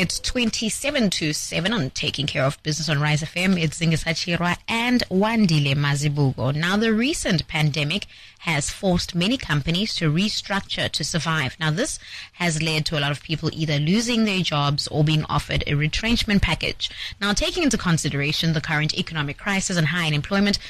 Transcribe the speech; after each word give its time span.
It's 0.00 0.20
27 0.20 1.10
to 1.10 1.32
7 1.32 1.72
on 1.72 1.90
Taking 1.90 2.28
Care 2.28 2.44
of 2.44 2.62
Business 2.62 2.88
on 2.88 3.00
Rise 3.00 3.22
FM. 3.22 3.60
It's 3.60 3.80
Zingisachirwa 3.80 4.56
and 4.68 5.02
Wandile 5.08 5.74
Mazibuko. 5.74 6.54
Now, 6.54 6.76
the 6.76 6.92
recent 6.92 7.48
pandemic 7.48 8.06
has 8.38 8.70
forced 8.70 9.16
many 9.16 9.36
companies 9.36 9.96
to 9.96 10.08
restructure 10.08 10.88
to 10.88 11.02
survive. 11.02 11.56
Now, 11.58 11.72
this 11.72 11.98
has 12.34 12.62
led 12.62 12.86
to 12.86 12.96
a 12.96 13.00
lot 13.00 13.10
of 13.10 13.24
people 13.24 13.50
either 13.52 13.80
losing 13.80 14.24
their 14.24 14.40
jobs 14.40 14.86
or 14.86 15.02
being 15.02 15.24
offered 15.24 15.64
a 15.66 15.74
retrenchment 15.74 16.42
package. 16.42 16.88
Now, 17.20 17.32
taking 17.32 17.64
into 17.64 17.76
consideration 17.76 18.52
the 18.52 18.60
current 18.60 18.96
economic 18.96 19.36
crisis 19.36 19.76
and 19.76 19.88
high 19.88 20.06
unemployment, 20.06 20.60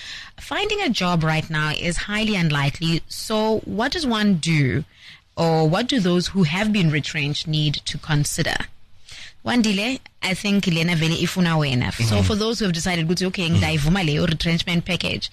finding 0.41 0.81
a 0.81 0.89
job 0.89 1.23
right 1.23 1.51
now 1.51 1.73
is 1.73 1.99
highly 1.99 2.35
unlikely. 2.35 3.03
So, 3.09 3.59
what 3.67 3.93
does 3.93 4.07
one 4.07 4.37
do? 4.37 4.85
Or 5.37 5.69
what 5.69 5.87
do 5.87 6.01
those 6.01 6.29
who 6.29 6.45
have 6.45 6.73
been 6.73 6.91
retrenched 6.91 7.47
need 7.47 7.75
to 7.85 7.99
consider? 7.99 8.57
Wandile, 9.45 10.01
I 10.21 10.35
think 10.35 10.67
lena 10.67 10.97
vele 10.97 11.15
ifuna 11.17 11.57
wena. 11.59 11.93
So 11.93 12.23
for 12.23 12.35
those 12.35 12.59
who 12.59 12.65
have 12.67 12.75
decided 12.75 13.07
ukuthi 13.07 13.27
okay 13.27 13.49
ngidayivuma 13.49 14.03
leyo 14.05 14.27
retrenchment 14.27 14.85
package, 14.85 15.31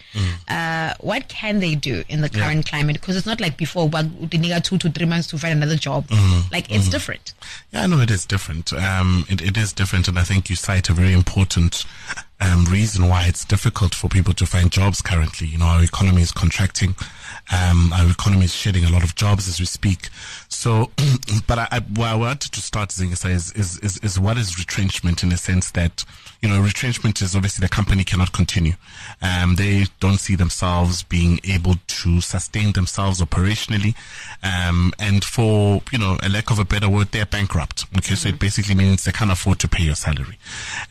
uh, 0.47 0.93
what 0.99 1.27
can 1.27 1.59
they 1.59 1.75
do 1.75 2.03
in 2.07 2.21
the 2.21 2.29
current 2.29 2.65
climate? 2.69 2.93
Because 2.99 3.17
it's 3.17 3.25
not 3.25 3.41
like 3.41 3.57
before, 3.57 3.89
but 3.89 4.05
utinika 4.21 4.63
two 4.63 4.77
to 4.77 4.89
three 4.89 5.07
months 5.07 5.27
to 5.27 5.37
find 5.37 5.53
another 5.53 5.75
job. 5.75 6.05
Like 6.51 6.71
it's 6.71 6.87
different. 6.89 7.33
Yeah, 7.71 7.83
I 7.83 7.87
know 7.87 7.99
it 7.99 8.11
is 8.11 8.25
different. 8.25 8.71
Um, 8.73 9.25
it, 9.27 9.41
it 9.41 9.57
is 9.57 9.73
different, 9.73 10.07
and 10.07 10.19
I 10.19 10.23
think 10.23 10.49
you 10.49 10.55
cite 10.55 10.89
a 10.89 10.93
very 10.93 11.13
important 11.13 11.83
um, 12.39 12.65
reason 12.65 13.07
why 13.07 13.25
it's 13.27 13.45
difficult 13.45 13.95
for 13.95 14.07
people 14.09 14.33
to 14.33 14.45
find 14.45 14.71
jobs 14.71 15.01
currently. 15.01 15.47
You 15.47 15.57
know, 15.57 15.65
our 15.65 15.83
economy 15.83 16.21
is 16.21 16.31
contracting. 16.31 16.95
Um, 17.51 17.93
our 17.93 18.09
economy 18.09 18.45
is 18.45 18.53
shedding 18.55 18.83
a 18.85 18.89
lot 18.89 19.03
of 19.03 19.15
jobs 19.15 19.47
as 19.47 19.59
we 19.59 19.65
speak. 19.65 20.09
So, 20.49 20.91
but 21.47 21.59
I, 21.59 21.67
I, 21.71 21.79
what 21.79 22.07
I 22.07 22.15
wanted 22.15 22.51
to 22.51 22.61
start 22.61 22.91
saying 22.91 23.11
is, 23.11 23.23
is, 23.25 23.79
is, 23.79 23.97
is 23.99 24.19
what 24.19 24.37
is 24.37 24.57
retrenchment 24.75 25.23
in 25.23 25.29
the 25.29 25.37
sense 25.37 25.71
that, 25.71 26.03
you 26.41 26.49
know, 26.49 26.61
retrenchment 26.61 27.21
is 27.21 27.35
obviously 27.35 27.63
the 27.63 27.69
company 27.69 28.03
cannot 28.03 28.33
continue. 28.33 28.73
Um, 29.21 29.55
they 29.55 29.85
don't 29.99 30.19
see 30.19 30.35
themselves 30.35 31.03
being 31.03 31.39
able 31.45 31.75
to 31.87 32.21
sustain 32.21 32.73
themselves 32.73 33.21
operationally. 33.21 33.95
Um, 34.43 34.91
and 34.99 35.23
for, 35.23 35.81
you 35.91 35.97
know, 35.97 36.17
a 36.21 36.29
lack 36.29 36.51
of 36.51 36.59
a 36.59 36.65
better 36.65 36.89
word, 36.89 37.11
they're 37.11 37.25
bankrupt. 37.25 37.85
Okay. 37.97 38.15
So 38.15 38.29
it 38.29 38.39
basically 38.39 38.75
means 38.75 39.05
they 39.05 39.11
can't 39.11 39.31
afford 39.31 39.59
to 39.59 39.67
pay 39.67 39.83
your 39.83 39.95
salary. 39.95 40.37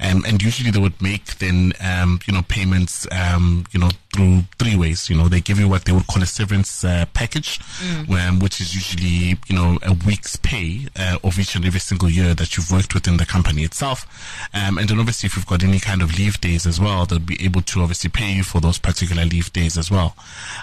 Um, 0.00 0.24
and 0.26 0.42
usually 0.42 0.70
they 0.70 0.80
would 0.80 1.00
make 1.02 1.38
then, 1.38 1.72
um, 1.80 2.20
you 2.26 2.32
know, 2.32 2.42
payments, 2.42 3.06
um, 3.12 3.66
you 3.72 3.80
know, 3.80 3.90
through 4.14 4.44
three 4.58 4.76
ways. 4.76 5.10
You 5.10 5.16
know, 5.16 5.28
they 5.28 5.40
give 5.40 5.58
you 5.58 5.68
what 5.68 5.84
they 5.84 5.92
would 5.92 6.06
call 6.06 6.22
a 6.22 6.26
severance 6.26 6.84
uh, 6.84 7.06
package, 7.14 7.60
um, 8.10 8.38
which 8.38 8.60
is 8.60 8.74
usually, 8.74 9.38
you 9.48 9.56
know, 9.56 9.78
a 9.82 9.92
week's 10.06 10.36
pay 10.36 10.86
uh, 10.96 11.18
of 11.24 11.38
each 11.38 11.56
and 11.56 11.64
every 11.64 11.80
single 11.80 12.08
year 12.08 12.34
that 12.34 12.56
you've 12.56 12.70
worked 12.70 12.94
within 12.94 13.16
the 13.16 13.26
company 13.26 13.62
itself. 13.62 14.06
Um, 14.54 14.78
and 14.78 14.88
then 14.88 14.98
obviously 14.98 15.26
if 15.26 15.36
you've 15.36 15.46
got 15.46 15.64
any 15.64 15.80
kind 15.80 16.02
of 16.02 16.16
leave 16.18 16.40
days 16.40 16.66
as 16.66 16.80
well, 16.80 17.06
they'll 17.06 17.18
be 17.18 17.42
able 17.44 17.62
to 17.62 17.80
obviously 17.80 18.10
pay 18.10 18.32
you 18.32 18.44
for 18.44 18.60
those 18.60 18.78
particular 18.78 19.24
leave 19.24 19.52
days 19.52 19.76
as 19.76 19.90
well. 19.90 20.14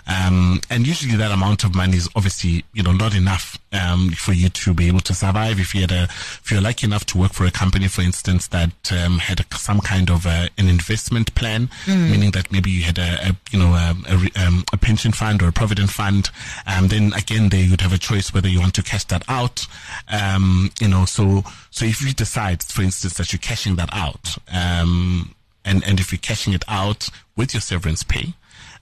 Um, 0.08 0.61
and 0.69 0.88
usually 0.88 1.17
that 1.17 1.31
amount 1.31 1.63
of 1.63 1.75
money 1.75 1.97
is 1.97 2.09
obviously, 2.15 2.63
you 2.73 2.83
know, 2.83 2.93
not 2.93 3.15
enough 3.15 3.58
um, 3.72 4.09
for 4.11 4.33
you 4.33 4.50
to 4.50 4.73
be 4.73 4.88
able 4.88 5.00
to 5.02 5.14
survive. 5.14 5.59
If 5.59 5.73
you 5.73 5.81
had 5.81 5.91
a, 5.91 6.03
if 6.03 6.52
you're 6.52 6.61
lucky 6.61 6.86
enough 6.86 7.05
to 7.08 7.17
work 7.17 7.33
for 7.33 7.45
a 7.45 7.52
company, 7.52 7.88
for 7.88 8.02
instance, 8.02 8.47
that 8.47 8.91
um, 8.91 9.19
had 9.19 9.39
a, 9.39 9.55
some 9.55 9.80
kind 9.80 10.09
of 10.09 10.25
a, 10.25 10.50
an 10.58 10.67
investment 10.67 11.33
plan, 11.36 11.69
meaning 12.11 12.31
that 12.31 12.52
maybe 12.52 12.69
you 12.69 12.83
had 12.83 12.97
a, 12.97 13.30
a 13.30 13.36
you 13.52 13.59
know, 13.59 13.73
a, 13.73 13.95
a, 14.08 14.45
um, 14.45 14.64
a 14.73 14.77
pension 14.77 15.11
fund 15.11 15.42
or 15.42 15.47
a 15.47 15.52
provident 15.52 15.89
fund, 15.89 16.30
um, 16.67 16.88
then 16.88 17.14
again, 17.14 17.49
there 17.49 17.64
you'd 17.64 17.81
have 17.81 17.94
a 17.94 17.97
choice 17.97 18.33
whether 18.33 18.47
you 18.47 18.59
want 18.59 18.73
to 18.75 18.83
cash 18.83 19.05
that 19.05 19.23
out. 19.27 19.66
Um, 20.11 20.72
you 20.80 20.88
know, 20.88 21.05
so 21.05 21.44
so 21.69 21.86
if 21.86 22.02
you 22.02 22.14
decide, 22.14 22.64
for 22.64 22.81
instance, 22.81 23.16
that 23.16 23.31
you're 23.31 23.39
cashing 23.39 23.75
that 23.77 23.89
out, 23.94 24.38
um, 24.53 25.33
and 25.64 25.83
and 25.86 25.99
if 25.99 26.11
you're 26.11 26.19
cashing 26.19 26.53
it 26.53 26.64
out 26.67 27.09
with 27.36 27.53
your 27.53 27.61
severance 27.61 28.03
pay, 28.03 28.33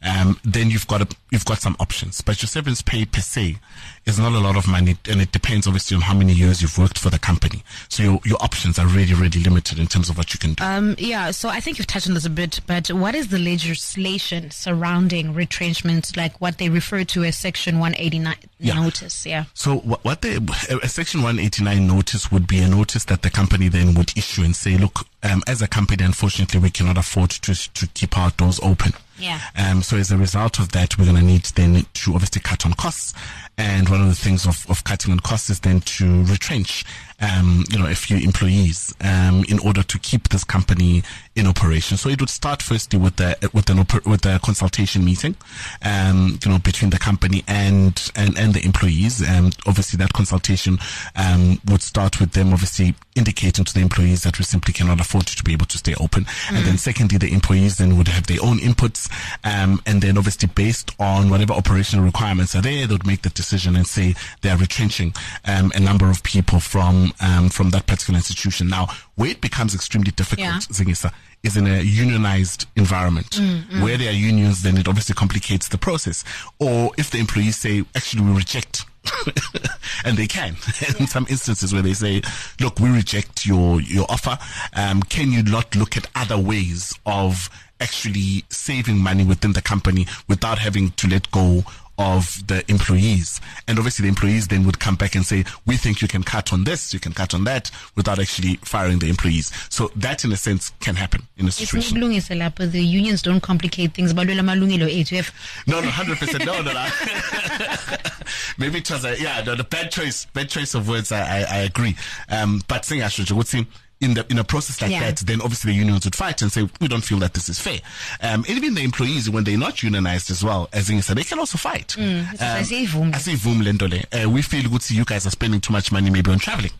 um, 0.02 0.40
then 0.46 0.70
you've 0.70 0.88
got 0.88 1.02
a, 1.02 1.08
you've 1.32 1.46
got 1.46 1.60
some 1.60 1.76
options. 1.80 2.22
But 2.22 2.42
your 2.42 2.48
severance 2.48 2.82
pay 2.82 3.06
per 3.06 3.20
se 3.22 3.58
is 4.06 4.18
not 4.18 4.32
a 4.32 4.40
lot 4.40 4.56
of 4.56 4.68
money, 4.68 4.98
and 5.10 5.22
it 5.22 5.32
depends 5.32 5.68
obviously 5.68 5.96
on 5.96 6.02
how 6.02 6.14
many 6.14 6.34
years 6.34 6.62
you've 6.62 6.78
worked 6.78 6.98
for 6.98 7.10
the 7.10 7.20
company. 7.20 7.64
So 7.90 8.04
your 8.04 8.20
your 8.24 8.38
options 8.42 8.80
are 8.80 8.88
really 8.88 9.14
really 9.14 9.42
limited 9.42 9.78
in 9.80 9.88
terms 9.88 10.10
of 10.10 10.18
what 10.18 10.34
you 10.34 10.40
can 10.40 10.54
do. 10.54 10.64
Um, 10.64 10.96
yeah, 10.98 11.32
so 11.32 11.50
I 11.50 11.60
think 11.60 11.78
you've 11.78 11.88
touched 11.88 12.08
on 12.08 12.14
this 12.14 12.26
a 12.26 12.30
bit, 12.30 12.62
but 12.66 12.90
what 12.92 13.14
is 13.16 13.28
the 13.28 13.40
legislation 13.40 14.52
surrounding 14.52 15.34
retrenchment, 15.34 16.16
like 16.16 16.40
what 16.40 16.58
they 16.58 16.70
refer 16.70 17.04
to 17.04 17.24
as 17.24 17.36
Section 17.38 17.80
189 17.80 18.36
Yeah. 18.60 18.74
notice? 18.76 19.26
Yeah. 19.26 19.46
So 19.54 19.78
what, 19.78 20.04
what 20.06 20.22
the 20.22 20.38
a, 20.70 20.86
a 20.86 20.88
Section 20.90 21.22
189 21.24 21.86
notice 21.88 22.32
would 22.32 22.48
be 22.48 22.60
a 22.60 22.68
notice 22.70 23.06
that 23.06 23.22
the 23.22 23.30
company 23.30 23.68
then 23.68 23.94
would 23.96 24.18
issue 24.18 24.44
and 24.44 24.56
say, 24.56 24.78
look, 24.78 25.06
um, 25.24 25.44
as 25.48 25.62
a 25.62 25.68
company, 25.68 26.04
unfortunately, 26.06 26.60
we 26.60 26.70
cannot 26.70 26.98
afford 26.98 27.32
to 27.32 27.54
to 27.74 27.88
keep 27.88 28.18
our 28.18 28.32
doors 28.32 28.60
open. 28.64 28.94
Yeah. 29.20 29.40
Um, 29.58 29.82
so 29.84 29.98
as 29.98 30.12
a 30.12 30.18
result 30.18 30.60
of 30.60 30.72
that, 30.72 30.98
we're 30.98 31.06
going 31.06 31.18
to 31.18 31.24
need 31.24 31.44
then 31.46 31.86
to 31.94 32.14
obviously 32.14 32.42
cut 32.42 32.66
on 32.66 32.74
costs. 32.74 33.14
And 33.58 33.90
one 33.90 34.02
of 34.02 34.08
the 34.08 34.16
things 34.16 34.48
of, 34.48 34.66
of 34.70 34.84
cutting 34.84 35.12
on 35.12 35.20
costs 35.20 35.50
is 35.50 35.60
then 35.60 35.82
to 35.82 36.24
retrench, 36.24 36.86
um, 37.22 37.66
you 37.70 37.78
know, 37.80 37.88
a 37.88 37.96
few 37.96 38.18
employees, 38.18 38.94
um, 39.02 39.44
in 39.50 39.60
order 39.60 39.84
to 39.84 40.00
keep 40.00 40.30
this 40.30 40.44
company 40.44 41.04
in 41.36 41.48
operation. 41.48 41.98
So 41.98 42.10
it 42.10 42.20
would 42.20 42.30
start 42.30 42.62
firstly 42.62 43.00
with 43.00 43.16
the, 43.18 43.38
with 43.54 43.70
an, 43.70 43.78
oper- 43.78 44.06
with 44.10 44.26
a 44.26 44.40
consultation 44.40 45.06
meeting, 45.06 45.36
um, 45.84 46.40
you 46.44 46.52
know, 46.52 46.60
between 46.60 46.92
the 46.92 47.00
company 47.00 47.44
and, 47.48 48.12
and, 48.16 48.38
and 48.38 48.54
the 48.54 48.64
employees. 48.66 49.28
Um, 49.28 49.52
obviously 49.66 49.98
that 49.98 50.14
consultation, 50.14 50.80
um, 51.16 51.60
would 51.66 51.82
start 51.82 52.20
with 52.20 52.32
them 52.32 52.54
obviously 52.54 52.96
indicating 53.16 53.66
to 53.66 53.74
the 53.74 53.82
employees 53.82 54.24
that 54.24 54.40
we 54.40 54.46
simply 54.46 54.74
cannot 54.74 55.00
afford 55.02 55.28
to 55.28 55.44
be 55.44 55.54
able 55.54 55.66
to 55.68 55.78
stay 55.78 55.94
open. 56.00 56.26
And 56.50 56.66
then 56.66 56.78
secondly, 56.78 57.18
the 57.18 57.34
employees 57.34 57.78
then 57.78 57.98
would 57.98 58.08
have 58.08 58.28
their 58.28 58.40
own 58.42 58.60
inputs. 58.60 59.10
Um, 59.44 59.82
and 59.86 60.02
then 60.02 60.18
obviously 60.18 60.48
based 60.48 60.92
on 61.00 61.30
whatever 61.30 61.54
operational 61.54 62.06
requirements 62.06 62.56
are 62.56 62.62
there, 62.62 62.88
they 62.88 62.94
would 62.94 63.06
make 63.06 63.22
the 63.22 63.30
decision 63.30 63.76
and 63.76 63.86
say 63.86 64.16
they 64.42 64.50
are 64.50 64.58
retrenching, 64.58 65.14
um, 65.46 65.72
a 65.76 65.80
number 65.80 66.10
of 66.10 66.24
people 66.24 66.60
from, 66.60 67.09
um, 67.22 67.50
from 67.50 67.70
that 67.72 67.86
particular 67.88 68.18
institution. 68.18 68.68
Now, 68.68 68.88
where 69.16 69.30
it 69.30 69.42
becomes 69.42 69.74
extremely 69.76 70.12
difficult, 70.12 70.46
Yeah. 70.48 70.60
Zingisa, 70.60 71.12
is 71.44 71.56
in 71.56 71.68
a 71.68 71.82
unionized 71.82 72.66
environment 72.76 73.40
where 73.82 73.98
there 73.98 74.10
are 74.10 74.14
unions, 74.14 74.62
then 74.62 74.78
it 74.78 74.88
obviously 74.88 75.16
complicates 75.16 75.70
the 75.70 75.78
process. 75.78 76.24
Or 76.60 76.92
if 76.98 77.12
the 77.12 77.20
employees 77.20 77.58
say, 77.58 77.86
actually, 77.96 78.24
we 78.24 78.32
reject. 78.36 78.86
and 80.06 80.18
they 80.18 80.28
can 80.28 80.50
in 81.00 81.08
some 81.08 81.26
instances 81.30 81.74
where 81.74 81.82
they 81.82 81.94
say 81.94 82.22
look 82.60 82.80
we 82.80 82.90
reject 82.90 83.46
your 83.46 83.80
your 83.82 84.06
offer 84.10 84.38
um, 84.76 85.02
can 85.02 85.32
you 85.32 85.42
not 85.42 85.74
look 85.74 85.96
at 85.96 86.06
other 86.16 86.38
ways 86.38 86.94
of 87.06 87.50
actually 87.80 88.44
saving 88.50 88.98
money 88.98 89.24
within 89.24 89.54
the 89.54 89.62
company 89.62 90.06
without 90.28 90.60
having 90.60 90.92
to 90.92 91.08
let 91.08 91.32
go 91.32 91.64
of 92.00 92.48
the 92.48 92.64
employees 92.72 93.40
and 93.68 93.78
obviously 93.78 94.04
the 94.04 94.10
employees 94.10 94.48
then 94.48 94.64
would 94.64 94.80
come 94.80 94.96
back 94.96 95.16
and 95.16 95.26
say 95.26 95.44
we 95.68 95.76
think 95.78 96.02
you 96.02 96.08
can 96.08 96.24
cut 96.24 96.52
on 96.54 96.64
this 96.64 96.94
you 96.94 97.00
can 97.00 97.12
cut 97.14 97.34
on 97.34 97.44
that 97.44 97.70
without 97.96 98.18
actually 98.20 98.56
firing 98.64 99.00
the 99.00 99.10
employees 99.10 99.52
so 99.70 99.92
that 99.96 100.24
in 100.24 100.32
a 100.32 100.38
sense 100.38 100.72
can 100.80 100.96
happen 100.96 101.22
in 101.38 101.48
a 101.48 101.52
situation. 101.52 101.80
It's 101.80 101.92
ukulungisa 101.92 102.38
lapho 102.38 102.72
the 102.72 102.82
unions 102.82 103.22
don't 103.22 103.42
complicate 103.42 103.94
things 103.94 104.14
balwela 104.14 104.40
amalungelo 104.40 104.88
ethu 104.90 105.20
No, 105.68 105.82
no, 105.82 105.90
hundred 105.90 106.18
percent. 106.18 106.46
No, 106.46 106.62
no, 106.62 106.72
no. 106.72 106.88
Maybe 108.58 108.80
it 108.80 108.90
was 108.90 109.04
a 109.06 109.20
yeah, 109.20 109.44
no, 109.46 109.56
the 109.56 109.64
bad 109.64 109.92
choice, 109.92 110.26
bad 110.34 110.50
choice 110.50 110.74
of 110.76 110.88
words. 110.88 111.12
I, 111.12 111.20
I, 111.20 111.40
I 111.50 111.58
agree. 111.60 111.96
Um, 112.30 112.62
but 112.68 112.86
saying 112.86 113.02
Ashoj 113.02 113.32
would 113.32 113.48
seem 113.48 113.68
in 114.02 114.14
the 114.14 114.26
in 114.30 114.40
a 114.40 114.44
process 114.44 114.82
like 114.82 114.92
Yeah. 114.92 115.02
that, 115.12 115.18
then 115.28 115.42
obviously 115.42 115.74
the 115.74 115.78
unions 115.78 116.06
would 116.06 116.16
fight 116.16 116.42
and 116.42 116.52
say 116.52 116.70
we 116.80 116.88
don't 116.88 117.04
feel 117.04 117.20
that 117.20 117.34
this 117.34 117.50
is 117.50 117.60
fair. 117.60 117.80
Um, 118.22 118.46
and 118.48 118.50
even 118.58 118.74
the 118.74 118.82
employees 118.84 119.30
when 119.30 119.44
they're 119.44 119.58
not 119.58 119.84
unionized 119.84 120.32
as 120.32 120.44
well, 120.44 120.70
as 120.72 120.90
in 120.90 121.02
said, 121.02 121.18
they 121.18 121.24
can 121.24 121.38
also 121.40 121.58
fight. 121.58 121.96
Mm, 121.98 122.26
asiyivumi. 122.38 123.14
asiyivumi 123.14 123.64
le 123.66 123.74
nto 123.74 123.88
le. 123.90 124.06
Uh, 124.26 124.30
we 124.30 124.42
feel 124.42 124.64
ukuthi 124.64 124.96
you 124.96 125.04
guys 125.06 125.26
are 125.26 125.32
spending 125.32 125.60
too 125.60 125.74
much 125.74 125.92
money 125.92 126.10
maybe 126.10 126.32
on 126.32 126.40
traveling. 126.40 126.72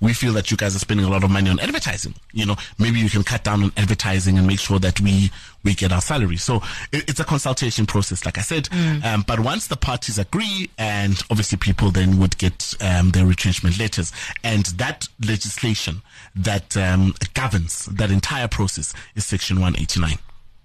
We 0.00 0.12
feel 0.12 0.32
that 0.34 0.50
you 0.50 0.56
guys 0.56 0.74
are 0.74 0.80
spending 0.80 1.06
a 1.06 1.10
lot 1.10 1.24
of 1.24 1.30
money 1.30 1.50
on 1.50 1.58
advertising. 1.60 2.14
You 2.32 2.46
know, 2.46 2.56
maybe 2.78 2.98
you 2.98 3.08
can 3.08 3.24
cut 3.24 3.44
down 3.44 3.62
on 3.62 3.72
advertising 3.76 4.38
and 4.38 4.46
make 4.46 4.60
sure 4.60 4.78
that 4.78 5.00
we 5.00 5.30
we 5.64 5.74
get 5.74 5.92
our 5.92 6.00
salary. 6.00 6.36
So 6.36 6.56
it, 6.92 7.08
it's 7.08 7.20
a 7.20 7.24
consultation 7.24 7.84
process, 7.86 8.24
like 8.24 8.38
I 8.38 8.42
said. 8.42 8.68
Um, 9.04 9.24
but 9.26 9.40
once 9.40 9.66
the 9.66 9.76
parties 9.76 10.18
agree, 10.18 10.70
and 10.78 11.20
obviously 11.30 11.58
people 11.58 11.90
then 11.90 12.18
would 12.18 12.38
get 12.38 12.74
um, 12.80 13.10
their 13.10 13.26
retrenchment 13.26 13.78
letters, 13.78 14.12
and 14.44 14.66
that 14.76 15.08
legislation 15.26 16.02
that 16.34 16.76
um, 16.76 17.14
governs 17.34 17.86
that 17.86 18.10
entire 18.10 18.48
process 18.48 18.94
is 19.14 19.26
Section 19.26 19.56
189. 19.60 20.18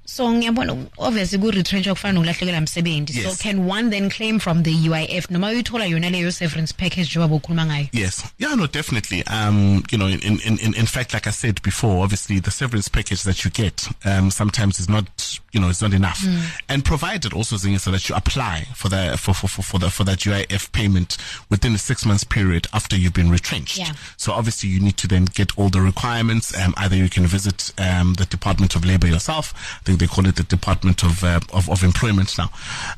So 0.06 0.34
ngiyabona 0.34 0.76
obviously 0.98 1.40
ku-retrenchwa 1.40 1.94
kufana 1.94 2.14
nokulahlekelwa 2.14 2.62
msebenzi 2.62 3.24
so 3.24 3.36
can 3.36 3.70
one 3.72 3.90
then 3.90 4.10
claim 4.10 4.40
from 4.40 4.64
the 4.64 4.90
uif 4.90 5.30
noma 5.30 5.48
uyithola 5.48 5.86
yona 5.86 6.10
leyo 6.10 6.32
severance 6.32 6.74
package 6.74 7.04
njengoba 7.10 7.36
ukhuluma 7.36 7.66
ngayo 7.66 7.88
Yes. 7.94 8.24
Yeah, 8.40 8.56
no, 8.56 8.68
definitely. 8.68 9.24
Um, 9.28 9.84
you 9.92 9.98
know, 9.98 10.08
in, 10.08 10.40
in, 10.40 10.60
in, 10.60 10.74
in 10.74 10.86
fact, 10.86 11.14
like 11.14 11.28
I 11.28 11.32
said 11.32 11.62
before, 11.62 12.04
obviously 12.04 12.40
the 12.40 12.52
severance 12.52 12.88
package 12.90 13.24
that 13.24 13.46
you 13.46 13.52
get, 13.52 13.88
um, 14.04 14.32
sometimes 14.32 14.80
is 14.80 14.90
not, 14.90 15.40
you 15.52 15.60
know, 15.62 15.70
it's 15.70 15.82
not 15.82 15.94
enough. 15.94 16.24
And 16.68 16.84
provided 16.84 17.34
also, 17.34 17.56
Zinga, 17.56 17.80
so 17.80 17.92
that 17.92 18.10
you 18.10 18.16
apply 18.16 18.68
for 18.76 18.90
the, 18.90 19.16
for, 19.18 19.34
for, 19.34 19.48
for, 19.48 19.62
for 19.62 19.80
the, 19.80 19.90
for 19.90 20.04
that 20.06 20.20
UIF 20.20 20.72
payment 20.72 21.18
within 21.50 21.74
a 21.76 21.78
six 21.78 22.06
months 22.06 22.24
period 22.24 22.68
after 22.74 22.96
you've 22.98 23.14
been 23.14 23.30
retrenched. 23.30 23.78
Yeah. 23.78 23.94
So 24.18 24.32
obviously 24.34 24.70
you 24.70 24.80
need 24.80 24.98
to 24.98 25.08
then 25.08 25.26
get 25.26 25.58
all 25.58 25.70
the 25.70 25.82
requirements. 25.82 26.58
Um, 26.58 26.74
either 26.78 26.96
you 26.96 27.10
can 27.10 27.26
visit, 27.28 27.72
um, 27.78 28.16
the 28.16 28.26
Department 28.26 28.76
of 28.76 28.84
Labor 28.86 29.08
yourself. 29.08 29.54
I 29.86 29.93
think 29.98 30.10
they 30.10 30.14
call 30.16 30.28
it 30.28 30.36
the 30.36 30.44
Department 30.44 31.04
of 31.04 31.24
uh, 31.24 31.40
of, 31.54 31.70
of, 31.70 31.84
Employment 31.84 32.38
now, 32.38 32.50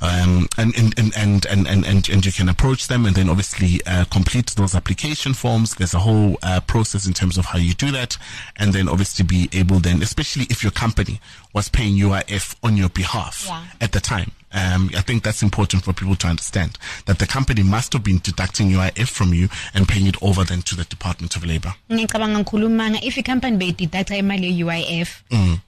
um, 0.01 0.47
and, 0.57 0.77
and, 0.77 0.97
and, 0.97 1.15
and, 1.18 1.45
and, 1.45 1.68
and, 1.68 2.09
and, 2.09 2.25
you 2.25 2.31
can 2.31 2.47
approach 2.47 2.88
them 2.88 3.06
and 3.06 3.15
then 3.15 3.30
obviously 3.30 3.81
uh, 3.88 4.06
complete 4.06 4.51
those 4.51 4.75
application 4.75 5.33
forms. 5.33 5.75
There's 5.75 5.94
a 5.94 6.00
whole 6.00 6.38
uh, 6.44 6.62
process 6.62 7.07
in 7.07 7.13
terms 7.13 7.38
of 7.38 7.45
how 7.45 7.57
you 7.57 7.74
do 7.74 7.92
that, 7.92 8.18
and 8.57 8.74
then 8.74 8.88
obviously 8.88 9.25
be 9.25 9.50
able 9.53 9.80
then, 9.80 10.01
especially 10.01 10.45
if 10.50 10.63
your 10.63 10.71
company 10.71 11.19
was 11.53 11.68
paying 11.68 11.95
UIF 11.95 12.56
on 12.63 12.77
your 12.77 12.89
behalf 12.89 13.45
yeah. 13.47 13.65
at 13.81 13.92
the 13.92 14.00
time, 14.00 14.31
um, 14.56 14.90
I 14.96 15.02
think 15.02 15.24
that's 15.24 15.44
important 15.44 15.84
for 15.84 15.92
people 15.92 16.16
to 16.16 16.28
understand 16.28 16.78
that 17.07 17.19
the 17.19 17.25
company 17.28 17.62
must 17.62 17.92
have 17.92 18.04
been 18.04 18.19
deducting 18.24 18.69
UIF 18.72 19.07
from 19.10 19.34
you 19.34 19.50
and 19.74 19.86
paying 19.86 20.07
it 20.07 20.16
over 20.22 20.46
then 20.46 20.62
to 20.62 20.75
the 20.75 20.86
Department 20.86 21.36
of 21.36 21.44
Labor. 21.46 21.74
ngicabanga 21.92 22.40
ngikhuluma 22.40 23.04
if 23.04 23.18
i-company 23.18 23.57
beyideducta 23.57 24.18
imali 24.18 24.60
ye-uif 24.60 25.24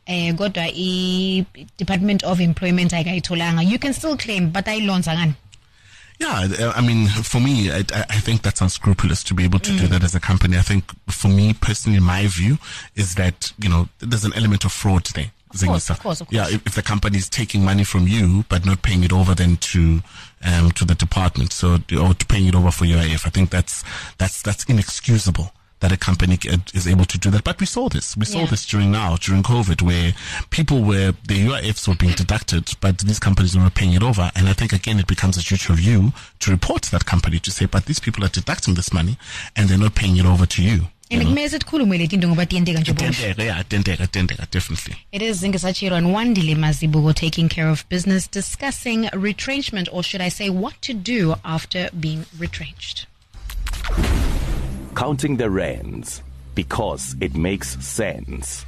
eh 0.06 0.34
kodwa 0.36 0.68
i-department 0.68 2.24
of 2.24 2.40
employment 2.40 2.94
ayikayitholanga 2.94 3.62
you 3.72 3.80
can 3.80 3.94
still 3.94 4.18
claim 4.18 4.50
but 4.52 4.66
ayilonza 4.68 5.14
ngani 5.16 5.34
Yeah, 6.20 6.74
I 6.76 6.82
mean, 6.82 7.08
for 7.10 7.40
me, 7.40 7.70
I, 7.70 7.84
I 7.94 8.04
I 8.10 8.20
think 8.20 8.42
that's 8.42 8.60
unscrupulous 8.60 9.24
to 9.26 9.36
be 9.36 9.44
able 9.44 9.60
to 9.60 9.72
do 9.78 9.86
that 9.88 10.04
as 10.04 10.16
a 10.16 10.20
company. 10.20 10.58
I 10.58 10.64
think, 10.64 10.84
for 11.12 11.28
me 11.28 11.54
personally, 11.54 12.00
my 12.00 12.26
view 12.26 12.58
is 12.96 13.14
that 13.16 13.54
you 13.60 13.70
know 13.70 13.88
there's 14.00 14.26
an 14.26 14.34
element 14.34 14.66
of 14.66 14.72
fraud 14.72 15.06
there. 15.14 15.30
Of 15.54 15.62
course, 15.62 15.90
of 15.90 16.00
course, 16.00 16.22
of 16.22 16.28
Yeah, 16.32 16.48
if, 16.50 16.66
if 16.68 16.76
the 16.76 16.82
company 16.82 17.18
is 17.18 17.30
taking 17.30 17.64
money 17.64 17.84
from 17.84 18.08
you 18.08 18.46
but 18.50 18.66
not 18.66 18.82
paying 18.82 19.04
it 19.04 19.14
over 19.14 19.34
then 19.34 19.58
to 19.58 20.02
um 20.44 20.72
to 20.72 20.86
the 20.86 20.96
department, 20.96 21.54
so 21.54 21.76
or 22.00 22.14
to 22.14 22.26
paying 22.28 22.48
it 22.48 22.56
over 22.56 22.72
for 22.72 22.86
your 22.86 23.00
UIF, 23.00 23.26
I 23.26 23.30
think 23.30 23.50
that's 23.50 23.84
that's 24.18 24.42
that's 24.42 24.64
inexcusable. 24.66 25.52
That 25.80 25.92
a 25.92 25.98
company 25.98 26.40
is 26.74 26.88
able 26.88 27.06
to 27.06 27.20
do 27.20 27.30
that, 27.30 27.44
but 27.44 27.60
we 27.60 27.68
saw 27.68 27.88
this. 27.88 28.18
We 28.18 28.26
saw 28.26 28.40
Yeah. 28.40 28.46
this 28.48 28.66
during 28.66 28.92
now 28.92 29.16
during 29.18 29.44
COVID, 29.44 29.84
where 29.84 30.14
people 30.50 30.82
were 30.84 31.14
the 31.28 31.46
UIFs 31.46 31.88
were 31.88 31.94
being 31.94 32.14
deducted, 32.16 32.72
but 32.82 32.98
these 32.98 33.20
companies 33.20 33.56
were 33.56 33.62
not 33.62 33.76
paying 33.76 33.94
it 33.94 34.02
over. 34.02 34.32
And 34.36 34.50
I 34.50 34.54
think 34.54 34.74
again, 34.74 35.00
it 35.00 35.06
becomes 35.06 35.38
a 35.38 35.44
duty 35.44 35.72
of 35.72 35.80
you 35.80 36.14
to 36.40 36.50
report 36.50 36.82
to 36.84 36.92
that 36.94 37.06
company 37.06 37.38
to 37.40 37.52
say, 37.52 37.68
but 37.68 37.86
these 37.86 38.00
people 38.00 38.24
are 38.26 38.30
deducting 38.30 38.74
this 38.74 38.92
money 38.92 39.20
and 39.56 39.70
they're 39.70 39.78
not 39.78 39.94
paying 39.94 40.18
it 40.18 40.26
over 40.26 40.48
to 40.48 40.64
you. 40.64 40.88
And 41.10 41.22
kumele 41.22 41.50
sikhulume 41.50 41.98
le 41.98 42.08
tinto 42.08 42.28
ngoba 42.28 42.46
tiyenteka 42.46 42.80
nje 42.80 42.94
boshwe 42.94 43.46
yeah, 43.46 43.64
tendeka, 43.64 44.08
tendeka, 44.08 44.50
definitely. 44.52 44.96
It 45.12 45.22
is 45.22 45.42
Zingasachiro 45.42 45.94
and 45.94 46.08
Wandile 46.08 46.56
Mazibuko 46.56 47.14
taking 47.14 47.48
care 47.48 47.70
of 47.70 47.88
business, 47.88 48.28
discussing 48.28 49.08
retrenchment, 49.14 49.88
or 49.92 50.04
should 50.04 50.20
I 50.20 50.28
say, 50.30 50.50
what 50.50 50.82
to 50.82 50.94
do 50.94 51.36
after 51.46 51.90
being 51.98 52.26
retrenched. 52.38 53.08
Counting 54.96 55.38
the 55.38 55.50
rands 55.50 56.22
because 56.56 57.16
it 57.22 57.36
makes 57.36 57.78
sense. 57.86 58.66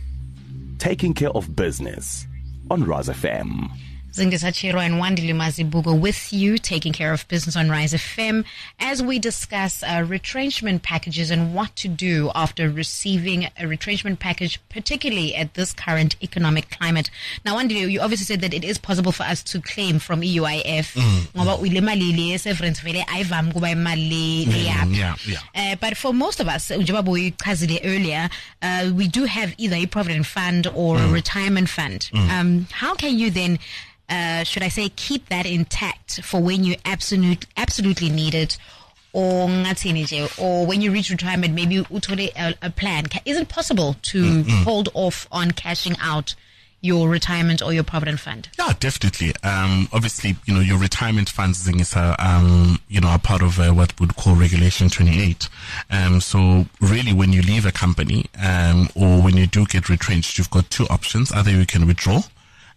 Taking 0.77 1.13
care 1.13 1.31
of 1.31 1.56
business 1.56 2.25
on 2.71 2.85
Rise 2.85 3.09
FM. 3.09 3.69
Zingasachiro 4.11 4.79
and 4.81 4.95
Wandile 4.95 5.35
Mazibuko 5.35 5.97
with 6.00 6.33
you, 6.33 6.57
taking 6.57 6.94
care 6.94 7.13
of 7.13 7.27
business 7.27 7.56
on 7.56 7.69
Rise 7.69 7.94
FM, 7.94 8.44
as 8.79 9.03
we 9.03 9.19
discuss 9.19 9.83
uh, 9.83 10.03
retrenchment 10.07 10.81
packages 10.81 11.29
and 11.29 11.53
what 11.53 11.75
to 11.77 11.88
do 11.88 12.31
after 12.33 12.69
receiving 12.69 13.47
a 13.59 13.67
retrenchment 13.67 14.19
package, 14.19 14.59
particularly 14.69 15.35
at 15.35 15.53
this 15.53 15.73
current 15.73 16.15
economic 16.23 16.69
climate. 16.71 17.11
Now, 17.45 17.56
Wandile, 17.57 17.89
you 17.89 18.00
obviously 18.01 18.25
said 18.25 18.41
that 18.41 18.53
it 18.53 18.63
is 18.63 18.77
possible 18.79 19.11
for 19.11 19.23
us 19.23 19.44
to 19.44 19.61
claim 19.61 20.00
from 20.00 20.21
EUIF. 20.21 20.95
ngoba 21.35 21.65
ile 21.65 21.81
mali 21.81 22.11
le 22.31 22.38
severance 22.39 22.79
vele 22.79 23.03
ayivami 23.07 23.53
kuba 23.53 23.67
imali 23.67 24.47
le 24.47 24.65
yakho. 24.69 24.95
yeah, 24.95 25.15
yeah. 25.25 25.39
Uh, 25.73 25.75
but 25.75 25.95
for 25.95 26.13
most 26.13 26.39
of 26.39 26.47
us, 26.47 26.71
earlier, 26.71 28.29
uh, 28.61 28.91
we 28.95 29.07
do 29.07 29.25
have 29.25 29.53
either 29.57 29.75
a 29.75 29.85
provident 29.85 30.25
fund 30.25 30.65
or 30.73 30.97
a 30.97 31.07
retirement 31.07 31.69
fund. 31.69 32.09
Um, 32.13 32.67
how 32.71 32.95
can 32.95 33.17
you 33.17 33.29
then, 33.29 33.59
uh, 34.09 34.44
should 34.44 34.63
I 34.63 34.69
say, 34.69 34.89
keep 34.89 35.29
that 35.29 35.45
intact 35.45 36.21
for 36.23 36.41
when 36.41 36.63
you 36.63 36.75
absolute, 36.85 37.45
absolutely 37.57 38.09
need 38.09 38.35
it? 38.35 38.57
Or 39.11 39.50
or 40.38 40.67
when 40.67 40.81
you 40.81 40.91
reach 40.91 41.09
retirement, 41.09 41.56
maybe 41.56 41.77
uthole 41.77 42.31
a, 42.35 42.56
a 42.61 42.69
plan. 42.69 43.06
Is 43.25 43.38
it 43.38 43.50
possible 43.50 43.95
to 44.03 44.44
hold 44.63 44.89
off 44.94 45.27
on 45.31 45.51
cashing 45.51 45.95
out 46.00 46.35
your 46.81 47.09
retirement 47.09 47.61
or 47.61 47.73
your 47.73 47.83
provident 47.83 48.19
fund? 48.19 48.50
Yeah, 48.57 48.73
definitely. 48.79 49.33
Um, 49.44 49.89
obviously, 49.91 50.35
you 50.45 50.53
know, 50.53 50.59
your 50.61 50.77
retirement 50.77 51.29
funds 51.29 51.63
thing 51.63 51.79
is, 51.79 51.95
uh, 51.95 52.15
um, 52.19 52.79
you 52.88 53.01
know, 53.01 53.09
are 53.09 53.19
part 53.19 53.41
of 53.41 53.59
uh, 53.59 53.71
what 53.71 54.00
would 54.00 54.15
call 54.15 54.35
Regulation 54.35 54.89
28. 54.89 55.50
Um, 55.89 56.21
so 56.21 56.65
really 56.79 57.13
when 57.13 57.33
you 57.33 57.41
leave 57.41 57.65
a 57.65 57.71
company, 57.71 58.27
um, 58.41 58.89
or 58.95 59.21
when 59.21 59.35
you 59.35 59.47
do 59.47 59.65
get 59.65 59.89
retrenched, 59.89 60.38
you've 60.38 60.50
got 60.50 60.69
two 60.69 60.85
options. 60.85 61.31
Either 61.31 61.51
you 61.51 61.65
can 61.65 61.85
withdraw, 61.85 62.21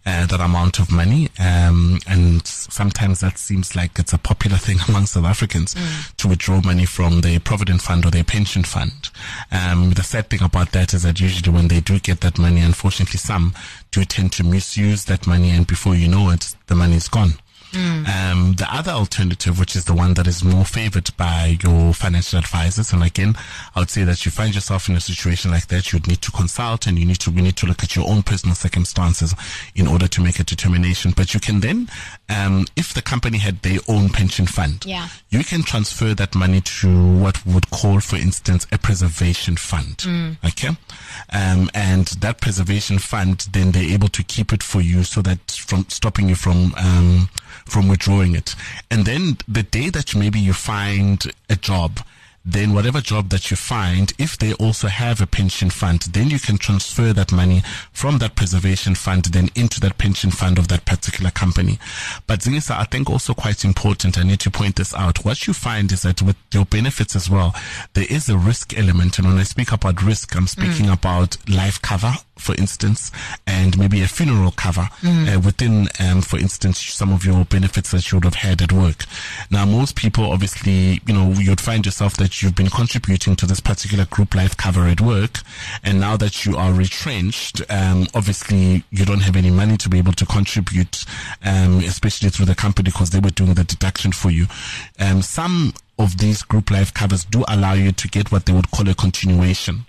uh, 0.05 0.25
that 0.25 0.39
amount 0.39 0.79
of 0.79 0.91
money. 0.91 1.29
Um, 1.39 1.99
and 2.07 2.45
sometimes 2.45 3.21
that 3.21 3.37
seems 3.37 3.75
like 3.75 3.97
it's 3.99 4.13
a 4.13 4.17
popular 4.17 4.57
thing 4.57 4.77
among 4.87 5.05
South 5.05 5.25
Africans 5.25 5.75
to 6.17 6.27
withdraw 6.27 6.61
money 6.61 6.85
from 6.85 7.21
their 7.21 7.39
provident 7.39 7.81
fund 7.81 8.05
or 8.05 8.11
their 8.11 8.23
pension 8.23 8.63
fund. 8.63 9.09
Um, 9.51 9.91
the 9.91 10.03
sad 10.03 10.29
thing 10.29 10.43
about 10.43 10.71
that 10.71 10.93
is 10.93 11.03
that 11.03 11.19
usually 11.19 11.53
when 11.53 11.67
they 11.67 11.79
do 11.79 11.99
get 11.99 12.21
that 12.21 12.37
money, 12.37 12.61
unfortunately 12.61 13.17
some 13.17 13.53
do 13.91 14.03
tend 14.03 14.31
to 14.33 14.43
misuse 14.43 15.05
that 15.05 15.27
money 15.27 15.51
and 15.51 15.67
before 15.67 15.95
you 15.95 16.07
know 16.07 16.29
it, 16.29 16.55
the 16.67 16.75
money 16.75 16.95
is 16.95 17.07
gone. 17.07 17.33
Um, 17.75 18.53
the 18.57 18.67
other 18.69 18.91
alternative, 18.91 19.59
which 19.59 19.75
is 19.75 19.85
the 19.85 19.93
one 19.93 20.13
that 20.15 20.27
is 20.27 20.43
more 20.43 20.65
favored 20.65 21.09
by 21.17 21.57
your 21.63 21.93
financial 21.93 22.39
advisors, 22.39 22.93
and 22.93 23.03
again, 23.03 23.35
I 23.75 23.79
would 23.79 23.89
say 23.89 24.03
that 24.03 24.25
you 24.25 24.31
find 24.31 24.53
yourself 24.53 24.89
in 24.89 24.95
a 24.95 24.99
situation 25.01 25.51
like 25.51 25.67
that, 25.67 25.91
you'd 25.91 26.07
need 26.07 26.21
to 26.21 26.31
consult 26.31 26.85
and 26.87 26.99
you 26.99 27.05
need 27.05 27.19
to, 27.21 27.31
we 27.31 27.41
need 27.41 27.55
to 27.57 27.65
look 27.65 27.83
at 27.83 27.95
your 27.95 28.07
own 28.09 28.23
personal 28.23 28.55
circumstances 28.55 29.33
in 29.75 29.87
order 29.87 30.07
to 30.07 30.21
make 30.21 30.39
a 30.39 30.43
determination. 30.43 31.11
But 31.15 31.33
you 31.33 31.39
can 31.39 31.61
then, 31.61 31.89
um, 32.29 32.65
if 32.75 32.93
the 32.93 33.01
company 33.01 33.39
had 33.39 33.61
their 33.61 33.79
own 33.87 34.09
pension 34.09 34.45
fund, 34.45 34.85
Yeah. 34.85 35.07
you 35.29 35.43
can 35.43 35.63
transfer 35.63 36.13
that 36.13 36.35
money 36.35 36.61
to 36.61 37.13
what 37.17 37.43
we 37.45 37.53
would 37.53 37.69
call, 37.71 37.99
for 37.99 38.17
instance, 38.17 38.67
a 38.71 38.77
preservation 38.77 39.55
fund. 39.57 40.05
Okay. 40.45 40.69
Um, 41.31 41.69
and 41.73 42.05
that 42.19 42.39
preservation 42.41 42.99
fund, 42.99 43.47
then 43.51 43.71
they're 43.71 43.83
able 43.93 44.09
to 44.09 44.23
keep 44.23 44.53
it 44.53 44.61
for 44.63 44.81
you 44.81 45.03
so 45.03 45.21
that 45.23 45.51
from 45.51 45.85
stopping 45.89 46.29
you 46.29 46.35
from, 46.35 46.73
um, 46.77 47.29
from 47.65 47.87
withdrawing 47.87 48.35
it. 48.35 48.55
And 48.89 49.05
then 49.05 49.37
the 49.47 49.63
day 49.63 49.89
that 49.89 50.15
maybe 50.15 50.39
you 50.39 50.53
find 50.53 51.23
a 51.49 51.55
job, 51.55 51.99
then 52.45 52.73
whatever 52.73 52.99
job 52.99 53.29
that 53.29 53.49
you 53.49 53.57
find, 53.57 54.11
if 54.17 54.37
they 54.37 54.53
also 54.53 54.87
have 54.87 55.21
a 55.21 55.27
pension 55.27 55.69
fund, 55.69 56.01
then 56.11 56.29
you 56.29 56.39
can 56.39 56.57
transfer 56.57 57.13
that 57.13 57.31
money 57.31 57.63
from 57.93 58.17
that 58.17 58.35
preservation 58.35 58.95
fund 58.95 59.25
then 59.25 59.49
into 59.55 59.79
that 59.79 59.97
pension 59.97 60.29
fund 60.29 60.57
of 60.57 60.67
that 60.67 60.85
particular 60.85 61.31
company. 61.31 61.79
But 62.27 62.41
Zingisa, 62.41 62.77
I 62.77 62.83
think 62.83 63.09
also 63.09 63.33
quite 63.33 63.63
important, 63.63 64.17
I 64.17 64.23
need 64.23 64.41
to 64.41 64.51
point 64.51 64.75
this 64.75 64.93
out. 64.93 65.23
What 65.23 65.47
you 65.47 65.53
find 65.53 65.91
is 65.91 66.01
that 66.01 66.21
with 66.21 66.35
your 66.51 66.65
benefits 66.65 67.15
as 67.15 67.29
well, 67.29 67.55
there 67.93 68.07
is 68.09 68.27
a 68.27 68.37
risk 68.37 68.77
element. 68.77 69.19
And 69.19 69.27
when 69.27 69.37
I 69.37 69.43
speak 69.43 69.71
about 69.71 70.03
risk, 70.03 70.35
I'm 70.35 70.47
speaking 70.47 70.87
mm. 70.87 70.93
about 70.93 71.37
life 71.49 71.81
cover, 71.81 72.13
for 72.37 72.55
instance, 72.55 73.11
and 73.47 73.77
maybe 73.77 74.01
a 74.01 74.07
funeral 74.07 74.51
cover 74.51 74.89
uh, 75.03 75.39
within, 75.39 75.87
um, 75.99 76.21
for 76.21 76.39
instance, 76.39 76.79
some 76.79 77.11
of 77.13 77.25
your 77.25 77.45
benefits 77.45 77.91
that 77.91 78.11
you 78.11 78.17
would 78.17 78.25
have 78.25 78.35
had 78.35 78.61
at 78.61 78.71
work. 78.71 79.05
Now, 79.51 79.65
most 79.65 79.95
people, 79.95 80.31
obviously, 80.31 81.01
you 81.05 81.13
know, 81.13 81.31
you'd 81.31 81.61
find 81.61 81.85
yourself 81.85 82.17
that 82.17 82.41
you've 82.41 82.55
been 82.55 82.69
contributing 82.69 83.35
to 83.37 83.45
this 83.45 83.59
particular 83.59 84.05
group 84.05 84.35
life 84.35 84.57
cover 84.57 84.87
at 84.87 85.01
work, 85.01 85.39
and 85.83 85.99
now 85.99 86.17
that 86.17 86.45
you 86.45 86.57
are 86.57 86.73
retrenched, 86.73 87.61
um, 87.69 88.07
obviously, 88.13 88.83
you 88.91 89.05
don't 89.05 89.21
have 89.21 89.35
any 89.35 89.51
money 89.51 89.77
to 89.77 89.89
be 89.89 89.97
able 89.97 90.13
to 90.13 90.25
contribute, 90.25 91.05
um, 91.43 91.79
especially 91.79 92.29
through 92.29 92.45
the 92.45 92.55
company 92.55 92.85
because 92.91 93.11
they 93.11 93.19
were 93.19 93.29
doing 93.29 93.53
the 93.53 93.63
deduction 93.63 94.11
for 94.11 94.29
you. 94.31 94.47
Um, 94.99 95.21
some 95.21 95.73
of 95.99 96.17
these 96.17 96.41
group 96.43 96.71
life 96.71 96.93
covers 96.93 97.23
do 97.25 97.43
allow 97.47 97.73
you 97.73 97.91
to 97.91 98.07
get 98.07 98.31
what 98.31 98.45
they 98.45 98.53
would 98.53 98.71
call 98.71 98.89
a 98.89 98.93
continuation. 98.95 99.85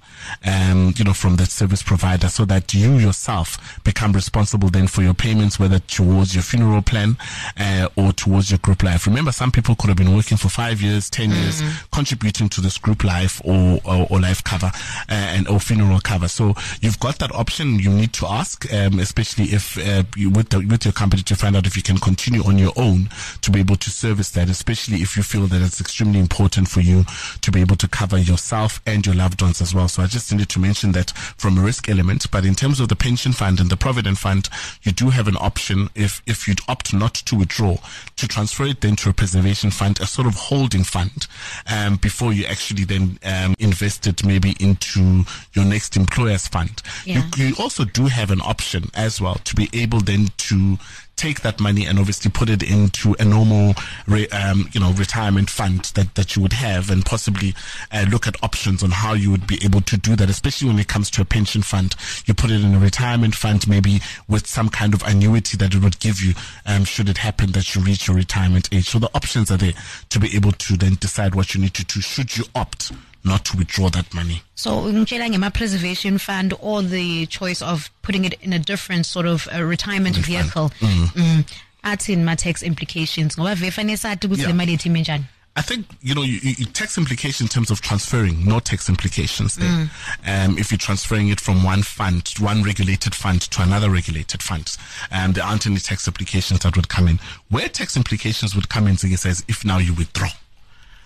Um, 0.47 0.93
you 0.97 1.05
know, 1.05 1.13
from 1.13 1.37
that 1.37 1.51
service 1.51 1.83
provider 1.83 2.29
so 2.29 2.45
that 2.45 2.73
you 2.75 2.99
yourself 2.99 3.81
become 3.85 4.13
responsible 4.13 4.69
then 4.69 4.87
for 4.87 5.03
your 5.03 5.15
payments, 5.15 5.59
whether 5.59 5.79
towards 5.79 6.35
your 6.35 6.43
funeral 6.43 6.83
plan, 6.83 7.17
uh, 7.59 7.89
or 7.97 8.13
towards 8.13 8.51
your 8.51 8.59
group 8.59 8.83
life. 8.83 9.07
Remember, 9.07 9.33
some 9.33 9.51
people 9.51 9.75
could 9.75 9.89
have 9.89 9.97
been 9.97 10.15
working 10.15 10.37
for 10.37 10.49
five 10.49 10.81
years, 10.81 11.11
10 11.11 11.31
years, 11.31 11.63
contributing 11.93 12.49
to 12.51 12.61
this 12.61 12.79
group 12.79 13.05
life 13.05 13.41
or, 13.45 13.81
or, 13.85 14.07
or 14.11 14.21
life 14.21 14.43
cover, 14.45 14.71
uh, 15.09 15.13
and, 15.13 15.49
or 15.49 15.61
funeral 15.61 16.01
cover. 16.01 16.29
So 16.29 16.55
you've 16.81 17.01
got 17.01 17.19
that 17.19 17.33
option. 17.35 17.79
You 17.79 17.91
need 17.91 18.13
to 18.15 18.27
ask, 18.27 18.71
um, 18.73 18.99
especially 18.99 19.47
if, 19.47 19.79
uh, 19.79 20.05
you, 20.17 20.31
with 20.31 20.51
the, 20.51 20.61
with 20.61 20.85
your 20.85 20.93
company 20.93 21.23
to 21.23 21.37
find 21.37 21.57
out 21.57 21.67
if 21.67 21.77
you 21.77 21.83
can 21.83 21.99
continue 21.99 22.43
on 22.45 22.59
your 22.59 22.73
own 22.77 23.09
to 23.43 23.51
be 23.51 23.61
able 23.61 23.77
to 23.77 23.91
service 23.91 24.31
that, 24.31 24.49
especially 24.49 24.99
if 24.99 25.17
you 25.17 25.23
feel 25.23 25.47
that 25.47 25.63
it's 25.63 25.81
extremely 25.81 26.19
important 26.19 26.69
for 26.69 26.81
you 26.81 27.05
to 27.41 27.51
be 27.51 27.61
able 27.61 27.77
to 27.77 27.89
cover 27.89 28.19
yourself 28.19 28.81
and 28.87 29.07
your 29.07 29.15
loved 29.15 29.41
ones 29.43 29.61
as 29.61 29.75
well. 29.75 29.89
So 29.89 30.03
I 30.03 30.07
just 30.15 30.33
needed 30.33 30.49
to 30.51 30.59
mention 30.61 30.93
that 30.93 31.11
from 31.11 31.59
a 31.59 31.61
risk 31.61 31.89
element. 31.89 32.31
But 32.31 32.45
in 32.45 32.55
terms 32.55 32.81
of 32.81 32.89
the 32.89 32.97
pension 32.97 33.33
fund 33.33 33.61
and 33.61 33.69
the 33.69 33.77
provident 33.77 34.19
fund, 34.19 34.49
you 34.83 34.93
do 34.93 35.11
have 35.11 35.29
an 35.29 35.37
option 35.37 35.91
if, 35.95 36.23
if 36.27 36.49
you'd 36.49 36.61
opt 36.69 36.95
not 36.95 37.15
to 37.15 37.37
withdraw 37.37 37.77
to 38.17 38.29
transfer 38.29 38.65
it 38.65 38.81
then 38.81 38.97
to 38.97 39.11
a 39.11 39.13
preservation 39.13 39.71
fund, 39.71 40.01
a 40.01 40.07
sort 40.07 40.27
of 40.27 40.35
holding 40.35 40.85
fund, 40.85 41.27
um, 41.71 41.97
before 41.97 42.33
you 42.33 42.47
actually 42.47 42.85
then, 42.85 43.19
um, 43.25 43.55
invest 43.59 44.07
it 44.07 44.25
maybe 44.25 44.55
into 44.61 45.25
your 45.53 45.65
next 45.65 45.97
employer's 45.97 46.47
fund. 46.49 46.83
Yeah. 47.05 47.29
You, 47.37 47.47
you 47.47 47.55
also 47.59 47.85
do 47.85 48.07
have 48.07 48.31
an 48.31 48.41
option 48.41 48.91
as 48.95 49.21
well 49.21 49.35
to 49.45 49.55
be 49.55 49.69
able 49.73 50.01
then 50.01 50.29
to 50.37 50.79
take 51.17 51.41
that 51.43 51.61
money 51.61 51.87
and 51.87 51.99
obviously 51.99 52.31
put 52.31 52.49
it 52.49 52.63
into 52.63 53.15
a 53.19 53.25
normal, 53.25 53.75
re, 54.07 54.29
um, 54.29 54.69
you 54.73 54.81
know, 54.81 54.93
retirement 54.93 55.51
fund 55.51 55.93
that, 55.95 56.15
that 56.15 56.37
you 56.37 56.43
would 56.43 56.53
have 56.53 56.91
and 56.91 57.05
possibly 57.05 57.55
uh, 57.93 58.05
look 58.11 58.27
at 58.27 58.43
options 58.43 58.83
on 58.83 58.91
how 58.91 59.15
you 59.15 59.31
would 59.31 59.47
be 59.47 59.59
able 59.65 59.81
to 59.83 59.97
do 59.97 60.17
that, 60.17 60.31
especially 60.31 60.69
when 60.69 60.79
it 60.79 60.89
comes 60.89 61.11
to 61.11 61.23
a 61.23 61.25
pension 61.25 61.63
fund. 61.63 61.95
You 62.27 62.35
put 62.35 62.51
it 62.51 62.63
in 62.63 62.75
a 62.75 62.79
retirement 62.79 63.35
fund, 63.35 63.67
maybe 63.69 64.01
with 64.29 64.47
some 64.47 64.69
kind 64.69 64.95
of 64.95 65.03
annuity 65.03 65.57
that 65.59 65.75
it 65.75 65.83
would 65.83 65.99
give 66.01 66.21
you, 66.21 66.35
um, 66.67 66.85
should 66.85 67.09
it 67.09 67.19
happen 67.19 67.53
that 67.53 67.75
you 67.75 67.83
reach 67.83 68.07
your 68.07 68.17
retirement 68.17 68.69
age. 68.73 68.89
So 68.89 68.99
the 68.99 69.11
options 69.15 69.51
are 69.51 69.57
there 69.57 69.73
to 70.11 70.19
be 70.21 70.35
able 70.37 70.53
to 70.53 70.77
then 70.77 70.95
decide 70.95 71.35
what 71.35 71.55
you 71.55 71.61
need 71.61 71.75
to 71.75 71.85
do 71.85 72.01
should 72.01 72.37
you 72.37 72.45
opt 72.55 72.93
not 73.25 73.45
to 73.47 73.57
withdraw 73.57 73.89
that 73.91 74.13
money. 74.15 74.43
So 74.55 74.83
ngema 74.93 75.53
preservation 75.53 76.19
fund 76.19 76.55
or 76.61 76.83
the 76.83 77.27
choice 77.27 77.63
of 77.63 77.91
putting 78.03 78.25
it 78.25 78.35
in 78.43 78.53
a 78.53 78.59
different 78.59 79.07
sort 79.07 79.27
of 79.27 79.49
uh, 79.55 79.63
retirement 79.63 80.17
vehicle. 80.17 80.71
Mm. 80.81 81.45
Athini 81.85 82.23
ma 82.25 82.35
tax 82.35 82.63
implications 82.63 83.37
ngoba 83.37 83.55
vele 83.57 83.71
fanele 83.71 83.97
sathi 83.99 84.27
ukuthi 84.29 84.39
Yeah. 84.41 84.49
le 84.49 84.55
mali 84.55 84.77
yethu 84.77 84.87
ime 84.87 85.03
njani. 85.03 85.25
I 85.57 85.63
think 85.63 85.87
you 86.03 86.17
know 86.17 86.23
you, 86.25 86.41
you, 86.43 86.67
tax 86.67 86.99
implication 86.99 87.45
in 87.45 87.49
terms 87.49 87.71
of 87.71 87.81
transferring, 87.81 88.45
no 88.45 88.59
tax 88.59 88.89
implications 88.89 89.55
there. 89.55 89.89
Um, 90.27 90.59
if 90.59 90.73
you're 90.73 90.79
transferring 90.79 91.29
it 91.29 91.41
from 91.41 91.63
one 91.63 91.85
fund, 91.85 92.29
one 92.41 92.65
regulated 92.65 93.15
fund 93.15 93.41
to 93.43 93.63
another 93.63 93.89
regulated 93.89 94.43
fund, 94.43 94.77
um, 95.13 95.33
there 95.33 95.45
aren't 95.45 95.65
any 95.67 95.77
tax 95.79 96.09
implications 96.09 96.59
that 96.61 96.75
would 96.75 96.89
come 96.89 97.07
in. 97.07 97.21
Where 97.51 97.69
tax 97.69 97.97
implications 97.97 98.57
would 98.57 98.69
come 98.69 98.89
in, 98.89 98.97
Ziggy 98.97 99.17
says, 99.17 99.45
if 99.47 99.65
now 99.65 99.79
you 99.79 99.95
withdraw. 99.95 100.31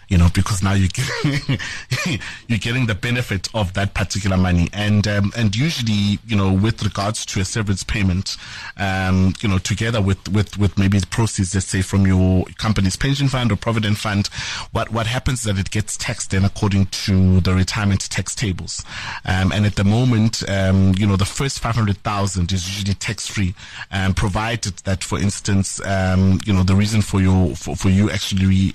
You 0.09 0.17
know, 0.17 0.29
because 0.35 0.63
now 0.63 0.73
you're 0.73 0.89
getting 0.89 1.59
you're 2.49 2.59
getting 2.59 2.87
the 2.87 2.95
benefit 2.95 3.49
of 3.55 3.75
that 3.75 3.95
particular 3.95 4.37
money, 4.37 4.69
and 4.73 5.07
um, 5.07 5.33
and 5.37 5.55
usually, 5.55 6.19
you 6.27 6.37
know, 6.37 6.53
with 6.53 6.83
regards 6.83 7.27
to 7.27 7.41
a 7.41 7.45
severance 7.45 7.85
payment, 7.85 8.37
um, 8.79 9.35
you 9.41 9.49
know, 9.49 9.59
together 9.59 10.01
with 10.01 10.29
with 10.31 10.59
with 10.59 10.79
maybe 10.79 10.99
the 10.99 11.07
proceeds, 11.07 11.55
let's 11.55 11.67
say 11.67 11.83
from 11.83 12.07
your 12.07 12.45
company's 12.57 12.97
pension 12.97 13.29
fund 13.29 13.53
or 13.53 13.57
provident 13.57 13.99
fund, 13.99 14.29
what 14.73 14.91
what 14.91 15.07
happens 15.07 15.41
is 15.41 15.45
that 15.45 15.59
it 15.59 15.71
gets 15.71 15.97
taxed 15.97 16.31
then 16.31 16.45
according 16.45 16.87
to 16.87 17.41
the 17.41 17.55
retirement 17.55 18.09
tax 18.09 18.35
tables, 18.35 18.85
um, 19.25 19.53
and 19.53 19.67
at 19.67 19.77
the 19.77 19.85
moment, 19.85 20.49
um, 20.49 20.95
you 20.97 21.07
know, 21.07 21.17
the 21.17 21.27
first 21.27 21.61
five 21.61 21.75
hundred 21.75 21.99
thousand 21.99 22.51
is 22.53 22.67
usually 22.67 22.95
tax 22.95 23.29
free, 23.29 23.55
um, 23.91 24.15
provided 24.15 24.77
that, 24.79 25.05
for 25.05 25.19
instance, 25.19 25.85
um, 25.85 26.41
you 26.47 26.53
know, 26.53 26.63
the 26.63 26.75
reason 26.75 27.03
for 27.03 27.21
your 27.21 27.55
for, 27.55 27.77
for 27.77 27.91
you 27.91 28.11
actually 28.11 28.75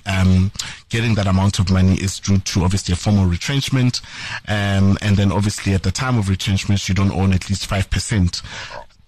getting 0.90 1.16
that 1.16 1.23
amount 1.28 1.60
of 1.60 1.70
money 1.72 1.96
is 1.96 2.20
due 2.20 2.38
to 2.40 2.64
obviously 2.64 2.94
a 2.94 2.96
formal 2.96 3.26
retrenchment, 3.26 4.02
um, 4.48 4.98
and 5.02 5.18
then 5.18 5.32
obviously 5.32 5.74
at 5.74 5.84
the 5.84 5.92
time 5.92 6.18
of 6.18 6.30
retrenchment 6.30 6.88
you 6.88 6.96
don't 6.96 7.12
own 7.12 7.34
at 7.34 7.50
least 7.50 7.66
five 7.68 7.90
percent. 7.90 8.42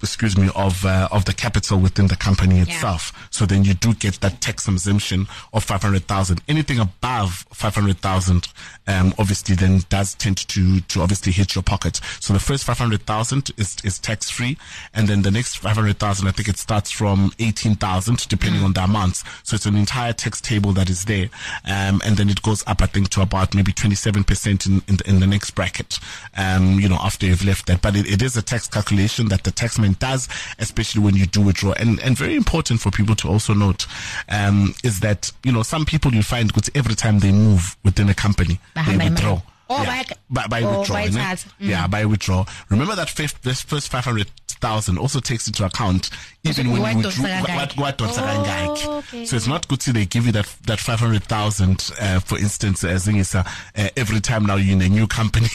Excuse 0.01 0.37
me, 0.37 0.49
of 0.55 0.85
uh, 0.85 1.07
of 1.11 1.25
the 1.25 1.33
capital 1.33 1.79
within 1.79 2.07
the 2.07 2.15
company 2.17 2.59
itself. 2.59 3.13
So 3.31 3.45
then 3.45 3.63
you 3.63 3.73
do 3.73 3.93
get 3.93 4.19
that 4.19 4.41
tax 4.41 4.67
exemption 4.67 5.25
of 5.53 5.63
five 5.63 5.81
hundred 5.81 6.05
thousand. 6.05 6.41
Anything 6.47 6.79
above 6.79 7.45
five 7.53 7.73
hundred 7.73 7.99
thousand, 7.99 8.49
um, 8.87 9.13
obviously 9.17 9.55
then 9.55 9.81
does 9.89 10.13
tend 10.13 10.37
to 10.49 10.81
to 10.81 11.01
obviously 11.01 11.31
hit 11.31 11.55
your 11.55 11.63
pocket. 11.63 12.01
So 12.19 12.33
the 12.33 12.39
first 12.39 12.65
five 12.65 12.77
hundred 12.77 13.05
thousand 13.05 13.51
is 13.57 13.77
is 13.83 13.97
tax 13.97 14.29
free, 14.29 14.57
and 14.93 15.07
then 15.07 15.21
the 15.21 15.31
next 15.31 15.57
five 15.57 15.75
hundred 15.75 15.97
thousand, 15.97 16.27
I 16.27 16.31
think 16.31 16.49
it 16.49 16.57
starts 16.57 16.91
from 16.91 17.31
eighteen 17.39 17.75
thousand, 17.75 18.27
depending 18.27 18.63
on 18.63 18.73
the 18.73 18.83
amounts. 18.83 19.23
So 19.43 19.55
it's 19.55 19.65
an 19.65 19.77
entire 19.77 20.13
tax 20.13 20.41
table 20.41 20.73
that 20.73 20.89
is 20.89 21.05
there, 21.05 21.29
um, 21.65 22.01
and 22.05 22.17
then 22.17 22.29
it 22.29 22.41
goes 22.41 22.63
up, 22.67 22.81
I 22.81 22.87
think, 22.87 23.09
to 23.11 23.21
about 23.21 23.55
maybe 23.55 23.71
twenty 23.71 23.95
seven 23.95 24.23
percent 24.25 24.65
in 24.65 24.83
in 24.87 24.97
the, 24.97 25.09
in 25.09 25.19
the 25.21 25.27
next 25.27 25.51
bracket. 25.51 25.99
Um, 26.37 26.79
you 26.81 26.89
know, 26.89 26.99
after 27.01 27.25
you've 27.25 27.45
left 27.45 27.65
that, 27.67 27.81
but 27.81 27.95
it, 27.95 28.05
it 28.11 28.21
is 28.21 28.35
a 28.35 28.41
tax 28.41 28.67
calculation 28.67 29.29
that 29.29 29.45
the 29.45 29.51
does, 29.93 30.27
especially 30.59 31.01
when 31.01 31.15
you 31.15 31.25
do 31.25 31.41
withdraw. 31.41 31.73
And 31.73 31.99
and 32.01 32.17
very 32.17 32.35
important 32.35 32.79
for 32.81 32.91
people 32.91 33.15
to 33.15 33.27
also 33.27 33.53
note 33.53 33.87
um, 34.29 34.73
is 34.83 34.99
that 35.01 35.31
you 35.43 35.51
know 35.51 35.63
some 35.63 35.85
people 35.85 36.13
you 36.13 36.23
find 36.23 36.47
because 36.47 36.69
every 36.75 36.95
time 36.95 37.19
they 37.19 37.31
move 37.31 37.75
within 37.83 38.09
a 38.09 38.13
company, 38.13 38.59
they 38.87 38.97
withdraw. 38.97 39.41
Or 39.67 39.79
Yeah. 39.83 40.03
by- 40.29 40.47
by, 40.47 40.61
by 40.61 40.77
withdrawal, 40.77 41.09
by. 41.11 41.37
Yeah, 41.59 41.87
by 41.87 42.05
withdrawal. 42.05 42.47
Remember 42.69 42.95
that 42.95 43.09
first, 43.09 43.41
this 43.43 43.61
first 43.61 43.89
500,000 43.89 44.97
also 44.97 45.19
takes 45.19 45.47
into 45.47 45.65
account 45.65 46.09
even 46.43 46.69
when 46.71 46.99
you 46.99 47.03
withdrew, 47.07 47.25
Wadonsa 47.25 47.45
kangaki. 47.45 47.55
what, 47.55 47.77
what, 47.77 48.01
what, 48.01 48.85
Oh, 48.87 48.97
okay. 48.99 49.25
So 49.25 49.35
it's 49.35 49.47
not 49.47 49.67
good 49.67 49.79
to 49.81 49.93
they 49.93 50.05
give 50.05 50.27
you 50.27 50.31
that, 50.33 50.45
that 50.67 50.79
500,000, 50.79 51.91
uh, 51.99 52.19
for 52.19 52.37
instance, 52.37 52.83
as 52.83 53.07
in 53.07 53.15
uh, 53.19 53.43
uh, 53.75 53.89
every 53.97 54.19
time 54.19 54.45
now 54.45 54.55
you're 54.55 54.73
in 54.75 54.81
a 54.81 54.89
new 54.89 55.07
company 55.07 55.47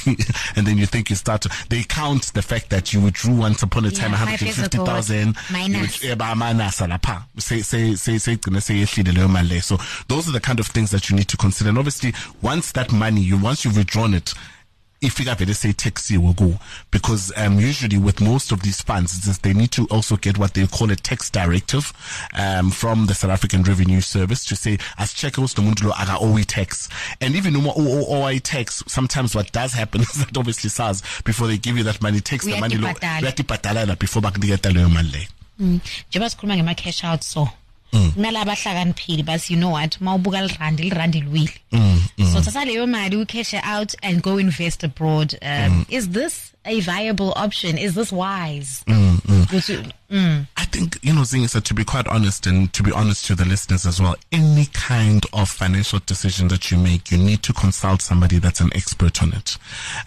and 0.56 0.66
then 0.66 0.78
you 0.78 0.86
think 0.86 1.10
you 1.10 1.16
start 1.16 1.42
to, 1.42 1.50
they 1.68 1.82
count 1.84 2.32
the 2.34 2.42
fact 2.42 2.70
that 2.70 2.92
you 2.92 3.00
withdrew 3.00 3.34
once 3.34 3.62
upon 3.62 3.84
a 3.84 3.90
time 3.90 4.12
Yeah, 4.12 4.24
five 4.26 4.42
years 4.42 4.58
ago, 4.58 4.82
150,000. 4.82 5.36
minus. 5.52 6.02
you 6.02 6.08
wit- 6.10 6.18
eba 6.18 6.32
amanasa 6.32 6.88
lapha 6.88 7.22
say 7.38 7.60
say 7.62 7.94
say 7.94 8.18
say 8.18 8.36
gcine 8.36 8.60
seyehlile 8.60 9.12
leyo 9.14 9.28
mali 9.28 9.48
leyo 9.48 9.62
so 9.62 9.78
those 10.08 10.28
are 10.28 10.32
the 10.32 10.40
kind 10.40 10.58
of 10.60 10.66
things 10.66 10.90
that 10.90 11.08
you 11.10 11.16
need 11.16 11.28
to 11.28 11.36
consider 11.36 11.68
and 11.70 11.78
obviously 11.78 12.12
once 12.42 12.72
that 12.72 12.90
money 12.92 13.20
you 13.20 13.36
once 13.38 13.64
you've 13.64 13.78
withdrawn 14.00 14.14
it 14.14 14.34
ifika 15.00 15.34
vele 15.34 15.54
seyitaxiwe 15.54 16.32
kuwo 16.32 16.58
because 16.92 17.32
um, 17.36 17.58
usually 17.58 17.98
with 17.98 18.20
most 18.20 18.52
of 18.52 18.60
these 18.60 18.82
funds 18.82 19.38
they 19.40 19.54
need 19.54 19.70
to 19.70 19.86
also 19.90 20.16
get 20.16 20.38
what 20.38 20.52
they 20.52 20.66
call 20.66 20.90
a 20.90 20.96
tax 20.96 21.30
directive 21.30 21.92
um, 22.38 22.70
from 22.70 23.06
the 23.06 23.14
South 23.14 23.30
African 23.30 23.62
Revenue 23.62 24.02
Service 24.02 24.44
to 24.44 24.56
say 24.56 24.78
asicheke 24.98 25.40
ukuthi 25.40 25.58
lo 25.58 25.64
muntu 25.64 25.84
lo 25.84 25.92
aka 25.92 26.18
owe 26.20 26.42
tax. 26.42 26.88
And 27.20 27.34
even 27.34 27.56
uma 27.56 27.72
owe 27.74 28.38
tax. 28.40 28.84
Sometimes 28.86 29.34
what 29.34 29.52
does 29.52 29.72
happen 29.72 30.00
is 30.02 30.12
that 30.12 30.36
obviously 30.36 30.68
SARS 30.68 31.02
before 31.24 31.46
they 31.46 31.56
give 31.56 31.78
you 31.78 31.84
that 31.84 32.02
money 32.02 32.20
takes 32.20 32.44
the 32.44 32.60
money 32.60 32.76
lo 32.76 32.88
uyatibhadalela 32.88 33.98
before 33.98 34.22
bakuniketa 34.22 34.70
leyo 34.70 34.88
mali 34.88 35.10
leyo 35.10 35.28
njengoba 36.10 36.30
sikhuluma 36.30 36.56
ngema 36.56 36.74
cash 36.74 37.04
out 37.04 37.22
so 37.22 37.48
kunalaba 38.14 38.52
ahlakaniphile 38.52 39.22
but 39.22 39.50
you 39.50 39.56
know 39.56 39.70
what 39.72 40.00
mawubuka 40.00 40.40
lirandi 40.40 40.82
lirandi 40.82 41.20
liwile 41.20 41.52
mm, 41.72 42.02
mm. 42.18 42.32
so 42.32 42.40
thatha 42.40 42.64
leyo 42.64 42.86
mali 42.86 43.16
ucash 43.16 43.54
out 43.54 43.94
and 44.02 44.22
go 44.22 44.38
invest 44.40 44.84
abroad 44.84 45.38
um, 45.42 45.48
mm. 45.48 45.84
is 45.88 46.08
this 46.08 46.52
a 46.64 46.80
viable 46.80 47.32
option 47.36 47.78
is 47.78 47.94
this 47.94 48.12
wise 48.12 48.84
Ukuthi- 48.86 49.92
I 50.12 50.64
think, 50.64 50.98
you 51.02 51.12
know, 51.12 51.20
Zingisa, 51.22 51.62
to 51.62 51.74
be 51.74 51.84
quite 51.84 52.08
honest 52.08 52.46
and 52.46 52.72
to 52.72 52.82
be 52.82 52.90
honest 52.90 53.26
to 53.26 53.34
the 53.36 53.44
listeners 53.44 53.86
as 53.86 54.00
well, 54.00 54.16
any 54.32 54.66
kind 54.72 55.24
of 55.32 55.48
financial 55.48 56.00
decision 56.04 56.48
that 56.48 56.70
you 56.70 56.78
make, 56.78 57.12
you 57.12 57.18
need 57.18 57.42
to 57.44 57.52
consult 57.52 58.02
somebody 58.02 58.38
that's 58.38 58.60
an 58.60 58.70
expert 58.74 59.22
on 59.22 59.32
it. 59.32 59.56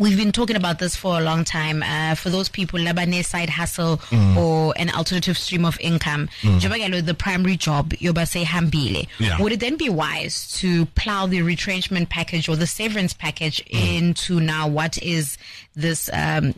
We've 0.00 0.16
been 0.16 0.32
talking 0.32 0.56
about 0.56 0.78
this 0.78 0.96
for 0.96 1.18
a 1.18 1.20
long 1.20 1.44
time. 1.44 1.82
Uh, 1.82 2.14
for 2.14 2.30
those 2.30 2.48
people, 2.48 2.78
Lebanese 2.80 3.26
side 3.26 3.50
hustle 3.50 4.00
or 4.38 4.72
an 4.76 4.88
alternative 4.88 5.36
stream 5.36 5.66
of 5.66 5.78
income, 5.78 6.30
lo 6.42 7.00
the 7.02 7.14
primary 7.14 7.58
job, 7.58 7.90
yoba 7.90 8.26
say 8.26 8.42
hambile. 8.42 9.06
Yeah. 9.18 9.38
Would 9.38 9.52
it 9.52 9.60
then 9.60 9.76
be 9.76 9.90
wise 9.90 10.50
to 10.60 10.86
plow 10.86 11.26
the 11.26 11.42
retrenchment 11.42 12.08
package 12.08 12.48
or 12.48 12.56
the 12.56 12.66
severance 12.66 13.12
package 13.12 13.60
into 13.68 14.40
now 14.40 14.66
what 14.68 14.96
is 15.02 15.36
this 15.74 16.08
um, 16.14 16.54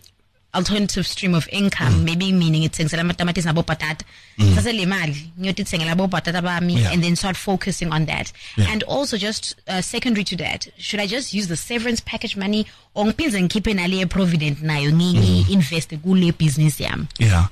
alternative 0.55 1.07
stream 1.07 1.35
of 1.35 1.49
income? 1.51 2.05
Maybe 2.05 2.33
meaning 2.33 2.63
ithengisela 2.63 3.01
amatamatisi 3.03 3.47
nabo 3.47 3.63
patata. 3.65 4.05
Sase 4.55 4.73
le 4.73 4.87
mali 4.87 5.33
ngiyotithengela 5.41 5.93
abo 5.93 6.09
patata 6.09 6.43
bami 6.43 6.79
Yeah. 6.79 6.93
and 6.93 7.03
then 7.03 7.17
start 7.17 7.37
focusing 7.37 7.93
on 7.93 8.07
that. 8.07 8.33
Yeah. 8.57 8.67
And 8.71 8.83
also 8.85 9.17
just 9.17 9.55
uh, 9.69 9.81
secondary 9.81 10.25
to 10.25 10.37
that, 10.37 10.69
should 10.79 11.01
I 11.01 11.07
just 11.07 11.33
use 11.35 11.49
the 11.49 11.57
severance 11.57 12.01
package 12.01 12.37
money 12.37 12.67
or 12.95 13.05
ngiphinde 13.07 13.49
ngikhiphe 13.49 13.75
nale 13.75 13.91
ye-provident 14.01 14.59
nayo 14.63 14.91
ngiyi-investe 14.93 16.03
kule 16.03 16.33
business 16.33 16.79
yami? 16.79 17.09
Yeah. 17.19 17.47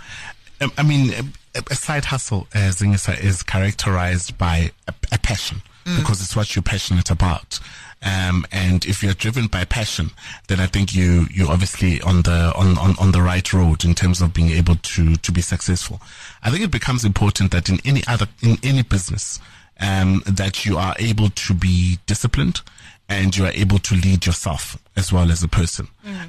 Um, 0.60 0.72
I 0.76 0.82
mean, 0.82 1.32
a, 1.54 1.74
side 1.74 2.04
hustle, 2.04 2.46
uh, 2.54 2.68
Zingisa, 2.70 3.18
is 3.18 3.42
characterized 3.42 4.36
by 4.36 4.72
a, 4.86 4.92
a 5.12 5.18
passion 5.18 5.62
because 5.96 6.20
it's 6.20 6.36
what 6.36 6.54
you're 6.54 6.62
passionate 6.62 7.10
about. 7.10 7.58
Um, 8.02 8.46
and 8.50 8.86
if 8.86 9.02
you're 9.02 9.12
driven 9.12 9.46
by 9.46 9.64
passion, 9.64 10.10
then 10.48 10.58
I 10.58 10.66
think 10.66 10.94
you, 10.94 11.26
you're 11.30 11.50
obviously 11.50 12.00
on 12.00 12.22
the, 12.22 12.52
on, 12.56 12.78
on, 12.78 12.94
on 12.98 13.12
the 13.12 13.20
right 13.20 13.52
road 13.52 13.84
in 13.84 13.94
terms 13.94 14.22
of 14.22 14.32
being 14.32 14.50
able 14.50 14.76
to, 14.76 15.16
to 15.16 15.32
be 15.32 15.42
successful. 15.42 16.00
I 16.42 16.50
think 16.50 16.64
it 16.64 16.70
becomes 16.70 17.04
important 17.04 17.50
that 17.50 17.68
in 17.68 17.78
any 17.84 18.02
other, 18.06 18.26
in 18.42 18.56
any 18.62 18.82
business, 18.82 19.38
um, 19.80 20.22
that 20.26 20.64
you 20.64 20.78
are 20.78 20.94
able 20.98 21.30
to 21.30 21.54
be 21.54 21.98
disciplined 22.06 22.62
and 23.10 23.36
you 23.36 23.44
are 23.44 23.50
able 23.50 23.78
to 23.80 23.96
lead 23.96 24.24
yourself 24.24 24.78
as 24.96 25.12
well 25.12 25.32
as 25.32 25.42
a 25.42 25.48
person. 25.48 25.88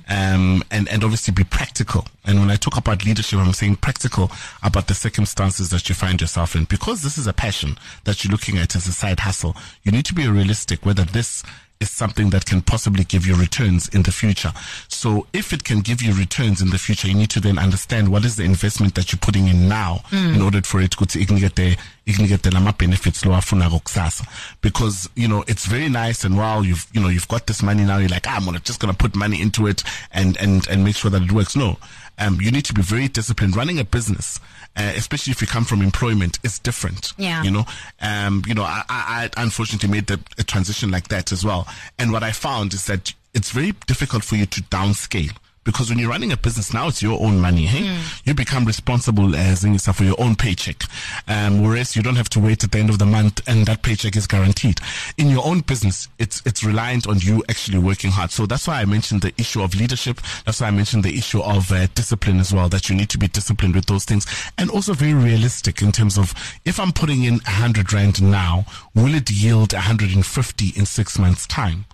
Um, 0.10 0.64
and, 0.72 0.90
and 0.90 1.04
obviously 1.04 1.32
be 1.32 1.44
practical. 1.44 2.06
And 2.26 2.40
when 2.40 2.50
I 2.50 2.56
talk 2.56 2.76
about 2.76 3.06
leadership, 3.06 3.38
I'm 3.40 3.54
saying 3.54 3.78
practical 3.78 4.32
about 4.64 4.88
the 4.88 4.96
circumstances 4.96 5.70
that 5.70 5.88
you 5.88 5.96
find 5.96 6.20
yourself 6.20 6.56
in. 6.56 6.66
Because 6.66 7.04
this 7.04 7.20
is 7.20 7.28
a 7.28 7.34
passion 7.34 7.78
that 8.06 8.24
you're 8.24 8.32
looking 8.32 8.58
at 8.58 8.76
as 8.76 8.88
a 8.88 8.92
side 8.92 9.20
hustle, 9.20 9.56
you 9.84 9.92
need 9.92 10.06
to 10.06 10.16
be 10.16 10.28
realistic 10.28 10.84
whether 10.84 11.04
this 11.04 11.44
is 11.82 11.90
something 11.90 12.30
that 12.30 12.46
can 12.46 12.62
possibly 12.62 13.04
give 13.04 13.26
you 13.26 13.36
returns 13.36 13.90
in 13.90 14.04
the 14.04 14.12
future. 14.12 14.54
So 14.88 15.28
if 15.34 15.52
it 15.52 15.64
can 15.64 15.80
give 15.82 16.02
you 16.02 16.14
returns 16.14 16.62
in 16.62 16.70
the 16.70 16.78
future, 16.78 17.08
you 17.08 17.16
need 17.16 17.32
to 17.32 17.40
then 17.42 17.58
understand 17.58 18.10
what 18.10 18.24
is 18.24 18.36
the 18.36 18.44
investment 18.44 18.96
that 18.96 19.12
you're 19.12 19.20
putting 19.20 19.48
in 19.48 19.68
now 19.68 20.04
in 20.12 20.42
order 20.42 20.62
for 20.62 20.80
it 20.82 20.92
to 20.92 21.06
get 21.06 21.56
the 21.56 21.78
get 22.06 22.44
the 22.44 22.52
lama 22.52 22.74
benefits 22.74 23.26
lo 23.26 23.34
afuna 23.34 23.70
kusasa 23.70 24.26
because 24.62 25.10
you 25.16 25.28
know 25.28 25.44
it's 25.48 25.66
very 25.66 25.90
nice 25.90 26.24
and 26.24 26.38
wow 26.38 26.62
you've 26.62 26.86
you 26.94 27.02
know 27.02 27.08
you've 27.08 27.28
got 27.28 27.48
this 27.48 27.64
money 27.64 27.84
now 27.84 27.98
you're 27.98 28.10
like 28.10 28.28
ah, 28.28 28.38
I'm 28.38 28.54
just 28.62 28.80
gonna 28.80 28.94
put 28.94 29.16
money 29.16 29.42
into 29.42 29.68
it 29.68 29.84
and 30.12 30.38
and 30.38 30.68
and 30.68 30.84
make 30.84 30.96
sure 30.96 31.12
that 31.12 31.22
it 31.22 31.32
works. 31.32 31.56
No. 31.56 31.78
Um, 32.20 32.40
you 32.40 32.52
need 32.52 32.66
to 32.66 32.74
be 32.74 32.82
very 32.84 33.08
disciplined. 33.08 33.56
Running 33.56 33.80
a 33.80 33.84
business 33.84 34.40
uh, 34.78 34.94
especially 34.96 35.32
if 35.32 35.42
you 35.42 35.48
come 35.48 35.66
from 35.66 35.82
employment 35.82 36.40
it's 36.44 36.60
different 36.60 37.14
Yeah. 37.18 37.44
you 37.44 37.52
know? 37.52 37.66
Um, 38.02 38.44
you 38.48 38.54
know 38.54 38.64
I, 38.64 38.84
I, 38.90 39.30
I 39.36 39.42
unfortunately 39.44 39.90
made 39.90 40.08
the, 40.08 40.20
a 40.38 40.44
transition 40.44 40.92
like 40.92 41.08
that 41.10 41.32
as 41.32 41.44
well. 41.44 41.68
And 42.00 42.12
what 42.12 42.24
I 42.24 42.32
found 42.32 42.74
is 42.74 42.86
that 42.86 43.14
it's 43.34 43.52
very 43.52 43.74
difficult 43.88 44.24
for 44.24 44.36
you 44.36 44.46
to 44.46 44.62
downscale 44.64 45.36
because 45.64 45.90
when 45.90 46.00
you're 46.00 46.10
running 46.10 46.32
a 46.32 46.38
business 46.38 46.74
now, 46.74 46.88
it's 46.88 47.02
your 47.02 47.22
own 47.22 47.40
money. 47.40 47.66
Hey, 47.66 48.00
you 48.24 48.34
become 48.34 48.66
responsible 48.66 49.36
as 49.36 49.64
in 49.64 49.74
yourself 49.74 49.98
for 49.98 50.04
your 50.04 50.20
own 50.20 50.36
paycheck. 50.36 50.84
Um, 51.28 51.62
whereas 51.62 51.96
you 51.96 52.02
don't 52.02 52.16
have 52.16 52.30
to 52.30 52.40
wait 52.40 52.64
at 52.64 52.72
the 52.72 52.80
end 52.80 52.90
of 52.90 52.98
the 52.98 53.06
month, 53.06 53.42
and 53.48 53.66
that 53.68 53.84
paycheck 53.84 54.16
is 54.16 54.26
guaranteed. 54.28 54.80
In 55.18 55.30
your 55.30 55.46
own 55.46 55.60
business, 55.62 56.08
it's 56.18 56.42
it's 56.46 56.64
reliant 56.64 57.08
on 57.08 57.20
you 57.20 57.44
actually 57.50 57.78
working 57.78 58.12
hard. 58.12 58.32
So 58.32 58.46
that's 58.46 58.68
why 58.68 58.82
I 58.82 58.86
mentioned 58.86 59.22
the 59.22 59.34
issue 59.38 59.62
of 59.62 59.76
leadership. 59.76 60.20
That's 60.46 60.62
why 60.62 60.68
I 60.68 60.72
mentioned 60.72 61.04
the 61.04 61.16
issue 61.18 61.42
of 61.42 61.72
uh, 61.72 61.88
discipline 61.94 62.40
as 62.40 62.54
well. 62.54 62.68
That 62.68 62.90
you 62.90 62.96
need 62.96 63.10
to 63.10 63.18
be 63.18 63.28
disciplined 63.28 63.76
with 63.76 63.86
those 63.86 64.06
things, 64.06 64.26
and 64.58 64.70
also 64.70 64.94
very 64.94 65.14
realistic 65.14 65.82
in 65.82 65.92
terms 65.92 66.18
of 66.18 66.34
if 66.66 66.80
I'm 66.80 66.92
putting 66.92 67.24
in 67.24 67.36
a 67.46 67.52
hundred 67.52 67.94
rand 67.94 68.22
now, 68.22 68.66
will 68.96 69.14
it 69.14 69.30
yield 69.30 69.74
150 69.74 70.68
in 70.76 70.86
six 70.86 71.20
months' 71.20 71.46
time? 71.46 71.86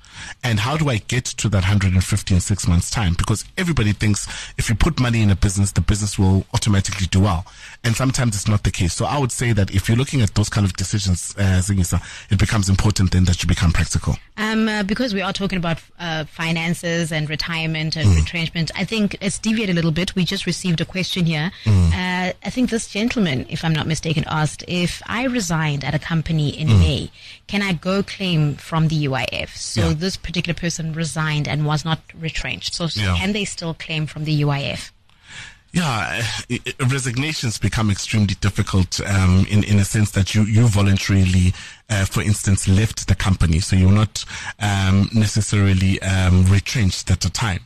And 0.43 0.59
how 0.59 0.77
do 0.77 0.89
I 0.89 0.97
get 0.97 1.25
to 1.25 1.49
that 1.49 1.63
150 1.63 2.33
in 2.33 2.41
six 2.41 2.67
months' 2.67 2.89
time? 2.89 3.13
Because 3.17 3.45
everybody 3.57 3.93
thinks 3.93 4.27
if 4.57 4.69
you 4.69 4.75
put 4.75 4.99
money 4.99 5.21
in 5.21 5.29
a 5.29 5.35
business, 5.35 5.71
the 5.71 5.81
business 5.81 6.17
will 6.17 6.45
automatically 6.53 7.07
do 7.07 7.21
well. 7.21 7.45
And 7.83 7.95
sometimes 7.95 8.35
it's 8.35 8.47
not 8.47 8.63
the 8.63 8.71
case. 8.71 8.93
So 8.93 9.05
I 9.05 9.17
would 9.17 9.31
say 9.31 9.53
that 9.53 9.71
if 9.73 9.87
you're 9.87 9.97
looking 9.97 10.21
at 10.21 10.35
those 10.35 10.49
kind 10.49 10.65
of 10.65 10.73
decisions, 10.73 11.33
uh, 11.37 11.61
Zingisa, 11.61 12.01
it 12.29 12.37
becomes 12.37 12.67
important 12.69 13.11
then 13.11 13.23
that 13.25 13.41
you 13.41 13.47
become 13.47 13.71
practical. 13.71 14.17
Um, 14.35 14.67
uh, 14.67 14.83
because 14.83 15.13
we 15.13 15.21
are 15.21 15.31
talking 15.33 15.57
about 15.57 15.79
uh, 15.99 16.25
finances 16.25 17.11
and 17.11 17.29
retirement 17.29 17.95
Mm. 17.95 18.01
and 18.01 18.15
retrenchment, 18.15 18.71
I 18.75 18.83
think 18.83 19.15
let's 19.21 19.39
deviate 19.39 19.69
a 19.69 19.73
little 19.73 19.91
bit. 19.91 20.15
We 20.15 20.25
just 20.25 20.45
received 20.45 20.81
a 20.81 20.85
question 20.85 21.25
here. 21.25 21.51
Mm. 21.65 21.87
Uh, 21.93 22.33
I 22.43 22.49
think 22.49 22.69
this 22.69 22.87
gentleman, 22.87 23.45
if 23.49 23.63
I'm 23.63 23.73
not 23.73 23.87
mistaken, 23.87 24.23
asked 24.27 24.63
if 24.67 25.01
I 25.07 25.23
resigned 25.25 25.83
at 25.83 25.93
a 25.95 25.99
company 25.99 26.49
in 26.49 26.67
Mm. 26.67 26.79
May, 26.79 27.11
can 27.47 27.61
I 27.61 27.73
go 27.73 28.03
claim 28.03 28.55
from 28.55 28.89
the 28.89 29.05
UIF? 29.07 29.55
So 29.55 29.89
Yeah. 29.89 29.93
this 29.93 30.17
particular 30.17 30.53
person 30.53 30.93
resigned 30.93 31.47
and 31.47 31.65
was 31.65 31.85
not 31.85 31.99
retrenched. 32.19 32.73
So, 32.73 32.87
so 32.87 33.01
Yeah. 33.01 33.17
can 33.17 33.31
they 33.33 33.45
still 33.45 33.73
claim 33.73 34.05
from 34.07 34.25
the 34.25 34.41
UIF? 34.41 34.91
Yeah, 35.73 36.23
uh, 36.49 36.57
resignations 36.87 37.59
become 37.59 37.91
extremely 37.91 38.35
difficult 38.35 38.99
um, 39.01 39.45
in 39.49 39.63
in 39.63 39.79
a 39.79 39.85
sense 39.85 40.11
that 40.11 40.33
you 40.33 40.43
you 40.43 40.67
voluntarily, 40.67 41.53
uh, 41.89 42.05
for 42.05 42.21
instance, 42.21 42.67
left 42.67 43.07
the 43.07 43.15
company, 43.15 43.59
so 43.59 43.75
you're 43.75 43.91
not 43.91 44.23
um, 44.59 45.09
necessarily 45.13 46.01
um, 46.01 46.45
retrenched 46.45 47.11
at 47.11 47.19
the 47.19 47.29
time. 47.29 47.61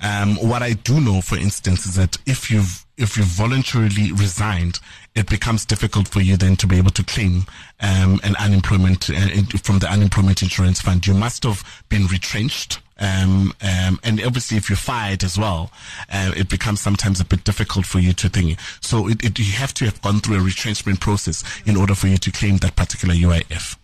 Um, 0.00 0.36
what 0.36 0.62
I 0.62 0.74
do 0.74 1.00
know, 1.00 1.20
for 1.20 1.36
instance, 1.36 1.86
is 1.86 1.96
that 1.96 2.18
if 2.26 2.50
you've 2.50 2.84
if 2.96 3.16
you 3.16 3.24
voluntarily 3.24 4.12
resigned, 4.12 4.78
it 5.14 5.28
becomes 5.28 5.64
difficult 5.64 6.06
for 6.06 6.20
you 6.20 6.36
then 6.36 6.54
to 6.56 6.66
be 6.66 6.76
able 6.76 6.90
to 6.90 7.04
claim 7.04 7.46
um, 7.80 8.20
an 8.22 8.36
unemployment 8.36 9.08
uh, 9.10 9.28
from 9.62 9.78
the 9.78 9.90
unemployment 9.90 10.42
insurance 10.42 10.80
fund. 10.80 11.06
You 11.06 11.14
must 11.14 11.42
have 11.44 11.64
been 11.88 12.06
retrenched. 12.06 12.80
Um, 13.00 13.54
um, 13.62 13.98
and 14.04 14.20
obviously, 14.22 14.56
if 14.56 14.68
you're 14.68 14.76
fired 14.76 15.24
as 15.24 15.38
well, 15.38 15.70
uh, 16.12 16.32
it 16.36 16.48
becomes 16.48 16.80
sometimes 16.80 17.20
a 17.20 17.24
bit 17.24 17.44
difficult 17.44 17.86
for 17.86 17.98
you 17.98 18.12
to 18.12 18.28
think. 18.28 18.58
So 18.80 19.08
it, 19.08 19.24
it, 19.24 19.38
you 19.38 19.52
have 19.52 19.72
to 19.74 19.86
have 19.86 20.00
gone 20.02 20.20
through 20.20 20.36
a 20.36 20.40
retrenchment 20.40 21.00
process 21.00 21.42
in 21.64 21.76
order 21.76 21.94
for 21.94 22.08
you 22.08 22.18
to 22.18 22.30
claim 22.30 22.58
that 22.58 22.76
particular 22.76 23.14
UIF. 23.14 23.76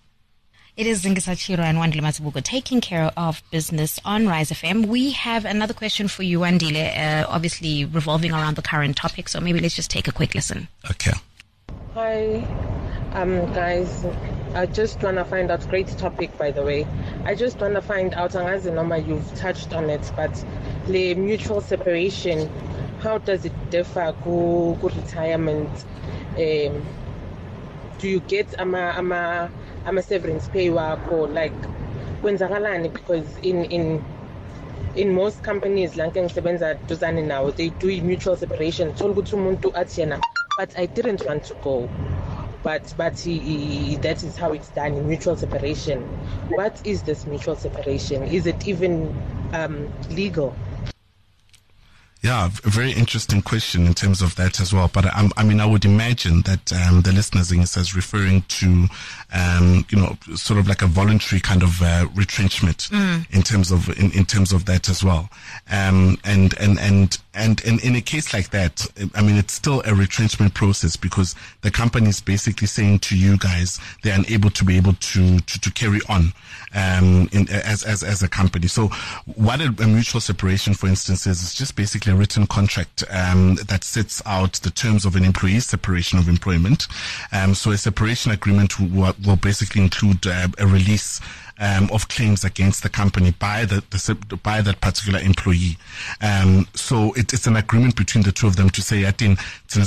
It 0.76 0.86
is 0.86 1.04
Zingisachiro 1.04 1.60
and 1.60 1.78
Wandile 1.78 2.02
Mazibuko 2.02 2.42
taking 2.42 2.82
care 2.82 3.10
of 3.16 3.42
business 3.50 3.98
on 4.04 4.28
Rise 4.28 4.50
FM. 4.50 4.84
We 4.84 5.12
have 5.12 5.46
another 5.46 5.72
question 5.72 6.06
for 6.06 6.22
you, 6.22 6.40
Wandile, 6.40 6.94
uh, 6.94 7.26
obviously 7.30 7.86
revolving 7.86 8.30
around 8.32 8.56
the 8.56 8.62
current 8.62 8.94
topic. 8.94 9.30
So 9.30 9.40
maybe 9.40 9.58
let's 9.58 9.74
just 9.74 9.90
take 9.90 10.06
a 10.06 10.12
quick 10.12 10.34
listen. 10.34 10.68
Okay. 10.90 11.12
Hi, 11.94 12.44
um, 13.14 13.50
guys. 13.54 14.04
I 14.56 14.64
just 14.64 15.02
want 15.02 15.18
to 15.18 15.24
find 15.26 15.50
out. 15.50 15.68
Great 15.68 15.88
topic, 15.98 16.36
by 16.38 16.50
the 16.50 16.62
way. 16.62 16.86
I 17.26 17.34
just 17.34 17.60
want 17.60 17.74
to 17.74 17.82
find 17.82 18.14
out. 18.14 18.30
Angazi 18.30 18.72
Noma, 18.72 18.96
you've 18.96 19.34
touched 19.36 19.74
on 19.74 19.90
it, 19.90 20.10
but 20.16 20.32
the 20.86 21.14
mutual 21.14 21.60
separation. 21.60 22.48
How 23.00 23.18
does 23.18 23.44
it 23.44 23.52
differ? 23.70 24.14
Go, 24.24 24.78
go 24.80 24.88
retirement. 24.88 25.84
Um, 26.38 26.86
do 27.98 28.08
you 28.08 28.20
get 28.20 28.58
ama 28.58 28.94
ama 28.96 29.50
ama 29.84 30.02
severance 30.02 30.48
pay 30.48 30.68
wakho 30.68 31.32
like 31.34 31.52
kwenzakalani 32.22 32.90
because 32.90 33.36
in 33.42 33.64
in 33.66 34.02
in 34.94 35.14
most 35.14 35.42
companies 35.42 35.96
la 35.96 36.06
ngisebenza 36.06 36.78
duzane 36.86 37.56
they 37.56 37.68
do 37.68 37.88
mutual 38.02 38.36
separation 38.36 38.92
thola 38.94 39.12
ukuthi 39.12 39.34
umuntu 39.34 39.72
but 40.58 40.78
i 40.78 40.86
didn't 40.86 41.26
want 41.26 41.44
to 41.44 41.54
go 41.62 41.88
but 42.66 42.92
but 42.96 43.16
he, 43.16 43.38
he, 43.38 43.96
that 43.98 44.24
is 44.24 44.36
how 44.36 44.52
it's 44.52 44.70
done 44.70 44.94
in 44.94 45.06
mutual 45.06 45.36
separation. 45.36 46.02
What 46.48 46.84
is 46.84 47.04
this 47.04 47.24
mutual 47.24 47.54
separation? 47.54 48.24
Is 48.24 48.44
it 48.44 48.66
even 48.66 49.14
um, 49.52 49.88
legal 50.10 50.52
Yeah, 52.26 52.46
a 52.46 52.70
very 52.70 52.90
interesting 52.90 53.40
question 53.40 53.86
in 53.86 53.94
terms 53.94 54.20
of 54.20 54.34
that 54.34 54.58
as 54.58 54.74
well. 54.74 54.90
But 54.92 55.06
I, 55.06 55.28
I 55.36 55.44
mean, 55.44 55.60
I 55.60 55.64
would 55.64 55.84
imagine 55.84 56.42
that 56.42 56.72
um, 56.72 57.02
the 57.02 57.12
listeners 57.12 57.52
is 57.52 57.94
referring 57.94 58.42
to, 58.48 58.88
um, 59.32 59.86
you 59.90 59.98
know, 59.98 60.18
sort 60.34 60.58
of 60.58 60.66
like 60.66 60.82
a 60.82 60.88
voluntary 60.88 61.40
kind 61.40 61.62
of 61.62 61.80
uh, 61.80 62.06
retrenchment 62.16 62.90
in 63.30 63.42
terms 63.42 63.70
of 63.70 63.88
in, 63.96 64.10
in 64.10 64.24
terms 64.24 64.52
of 64.52 64.64
that 64.64 64.88
as 64.88 65.04
well. 65.04 65.30
Um, 65.70 66.18
and 66.24 66.52
and 66.58 66.80
and 66.80 67.16
and 67.32 67.64
and 67.64 67.84
in 67.84 67.94
a 67.94 68.00
case 68.00 68.34
like 68.34 68.50
that, 68.50 68.84
I 69.14 69.22
mean, 69.22 69.36
it's 69.36 69.52
still 69.52 69.80
a 69.84 69.94
retrenchment 69.94 70.52
process 70.52 70.96
because 70.96 71.36
the 71.60 71.70
company 71.70 72.08
is 72.08 72.20
basically 72.20 72.66
saying 72.66 72.98
to 73.00 73.16
you 73.16 73.38
guys 73.38 73.78
they're 74.02 74.18
unable 74.18 74.50
to 74.50 74.64
be 74.64 74.76
able 74.76 74.94
to 74.94 75.38
to, 75.38 75.60
to 75.60 75.70
carry 75.70 76.00
on 76.08 76.32
um, 76.74 77.28
in, 77.30 77.48
as 77.50 77.84
as 77.84 78.02
as 78.02 78.22
a 78.22 78.28
company. 78.28 78.66
So, 78.66 78.88
what 79.36 79.60
a, 79.60 79.66
a 79.66 79.86
mutual 79.86 80.20
separation, 80.20 80.74
for 80.74 80.88
instance, 80.88 81.24
is 81.26 81.42
is 81.42 81.54
just 81.54 81.76
basically 81.76 82.12
a 82.12 82.15
written 82.16 82.46
contract 82.46 83.04
um, 83.10 83.56
that 83.68 83.84
sets 83.84 84.22
out 84.26 84.54
the 84.54 84.70
terms 84.70 85.04
of 85.04 85.16
an 85.16 85.24
employee's 85.24 85.66
separation 85.66 86.18
of 86.18 86.28
employment. 86.28 86.86
Um, 87.32 87.54
so, 87.54 87.70
a 87.70 87.78
separation 87.78 88.32
agreement 88.32 88.78
will, 88.80 89.14
will 89.24 89.36
basically 89.36 89.82
include 89.82 90.26
uh, 90.26 90.48
a 90.58 90.66
release 90.66 91.20
um, 91.58 91.88
of 91.92 92.08
claims 92.08 92.44
against 92.44 92.82
the 92.82 92.88
company 92.88 93.32
by 93.32 93.64
the, 93.64 93.82
the 93.90 94.36
by 94.42 94.60
that 94.60 94.80
particular 94.80 95.20
employee. 95.20 95.78
Um, 96.20 96.66
so 96.74 97.12
it, 97.14 97.32
it's 97.32 97.46
an 97.46 97.56
agreement 97.56 97.96
between 97.96 98.24
the 98.24 98.32
two 98.32 98.46
of 98.46 98.56
them 98.56 98.70
to 98.70 98.82
say, 98.82 99.02
"Yatin, 99.02 99.38
thina 99.68 99.86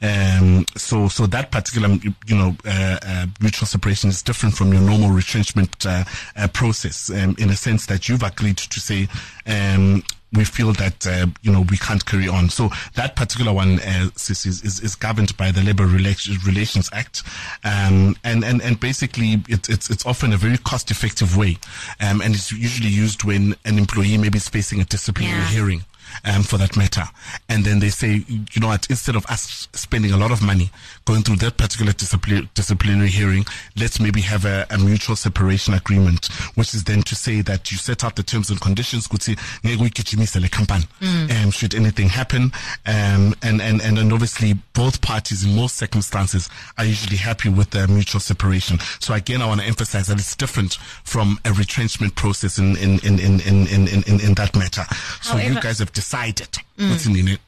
sibona 0.00 0.40
ukuthi 0.40 0.40
ngeke 0.40 0.40
sikhone 0.40 0.40
ukuthi 0.40 0.40
siqhubeke 0.40 0.40
phambili." 0.40 0.58
Um, 0.58 0.66
so 0.76 1.08
so 1.08 1.26
that 1.26 1.50
particular 1.50 1.88
you 2.26 2.36
know 2.36 2.56
uh, 2.66 2.98
uh, 3.02 3.26
mutual 3.40 3.66
separation 3.66 4.10
is 4.10 4.22
different 4.22 4.54
from 4.56 4.72
your 4.72 4.82
normal 4.82 5.10
retrenchment 5.10 5.86
uh, 5.86 6.04
uh, 6.36 6.48
process 6.48 7.10
um, 7.10 7.34
in 7.38 7.50
a 7.50 7.56
sense 7.56 7.86
that 7.86 8.08
you've 8.08 8.22
agreed 8.22 8.56
to 8.58 8.80
say. 8.80 9.08
Um, 9.46 10.02
we 10.32 10.44
feel 10.44 10.72
that 10.72 11.06
uh, 11.06 11.26
you 11.42 11.52
know 11.52 11.60
we 11.70 11.76
can't 11.76 12.04
carry 12.04 12.26
on. 12.28 12.48
So 12.50 12.70
that 12.94 13.14
particular 13.14 13.52
one 13.52 13.78
uh, 13.78 14.10
is, 14.16 14.44
is 14.44 14.80
is 14.80 14.96
governed 14.96 15.36
by 15.36 15.52
the 15.52 15.62
Labour 15.62 15.86
Relations 15.86 16.90
Act, 16.92 17.22
um, 17.62 18.16
and 18.24 18.44
and 18.44 18.60
and 18.60 18.80
basically 18.80 19.34
it, 19.48 19.68
it's 19.68 19.90
it's 19.90 20.04
often 20.04 20.32
a 20.32 20.36
very 20.36 20.58
cost 20.58 20.90
effective 20.90 21.36
way, 21.36 21.56
um, 22.00 22.20
and 22.20 22.34
it's 22.34 22.50
usually 22.50 22.88
used 22.88 23.22
when 23.22 23.54
an 23.64 23.78
employee 23.78 24.18
maybe 24.18 24.38
is 24.38 24.48
facing 24.48 24.80
a 24.80 24.84
disciplinary 24.84 25.38
Yeah. 25.38 25.48
hearing. 25.48 25.84
Um, 26.24 26.42
for 26.42 26.58
that 26.58 26.76
matter, 26.76 27.04
and 27.48 27.64
then 27.64 27.80
they 27.80 27.90
say, 27.90 28.24
you 28.28 28.60
know 28.60 28.68
what? 28.68 28.86
Instead 28.88 29.16
of 29.16 29.26
us 29.26 29.68
spending 29.72 30.12
a 30.12 30.16
lot 30.16 30.30
of 30.30 30.42
money 30.42 30.70
going 31.04 31.22
through 31.22 31.36
that 31.36 31.56
particular 31.56 31.92
discipli- 31.92 32.48
disciplinary 32.54 33.08
hearing, 33.08 33.44
let's 33.76 34.00
maybe 34.00 34.20
have 34.22 34.44
a, 34.44 34.66
a 34.70 34.78
mutual 34.78 35.16
separation 35.16 35.74
agreement, 35.74 36.26
which 36.54 36.72
is 36.74 36.84
then 36.84 37.02
to 37.02 37.14
say 37.14 37.40
that 37.42 37.70
you 37.70 37.76
set 37.78 38.04
out 38.04 38.16
the 38.16 38.22
terms 38.22 38.48
and 38.50 38.60
conditions. 38.60 39.06
Kuti 39.08 39.36
ngeke 39.64 39.78
uyigijimise 39.82 40.40
le 40.40 40.48
company. 40.48 40.84
Um, 41.02 41.50
should 41.50 41.74
anything 41.74 42.08
happen, 42.08 42.52
um, 42.86 43.34
and 43.42 43.60
and 43.60 43.80
and 43.82 43.98
and 43.98 44.12
obviously 44.12 44.54
both 44.72 45.00
parties 45.00 45.44
in 45.44 45.54
most 45.54 45.76
circumstances 45.76 46.48
are 46.78 46.84
usually 46.84 47.16
happy 47.16 47.48
with 47.48 47.70
the 47.70 47.86
mutual 47.88 48.20
separation. 48.20 48.78
So 49.00 49.14
again, 49.14 49.42
I 49.42 49.46
want 49.46 49.60
to 49.60 49.66
emphasize 49.66 50.06
that 50.08 50.18
it's 50.18 50.36
different 50.36 50.74
from 51.04 51.38
a 51.44 51.52
retrenchment 51.52 52.14
process 52.14 52.58
in 52.58 52.76
in 52.76 52.98
in 53.00 53.18
in 53.18 53.40
in 53.40 53.66
in, 53.66 54.02
in, 54.04 54.20
in 54.20 54.34
that 54.34 54.56
matter. 54.56 54.84
So 55.22 55.36
you 55.36 55.60
guys 55.60 55.78
have 55.80 55.92
decided. 56.04 56.58
What's 56.76 57.06
in 57.06 57.28
it? 57.28 57.40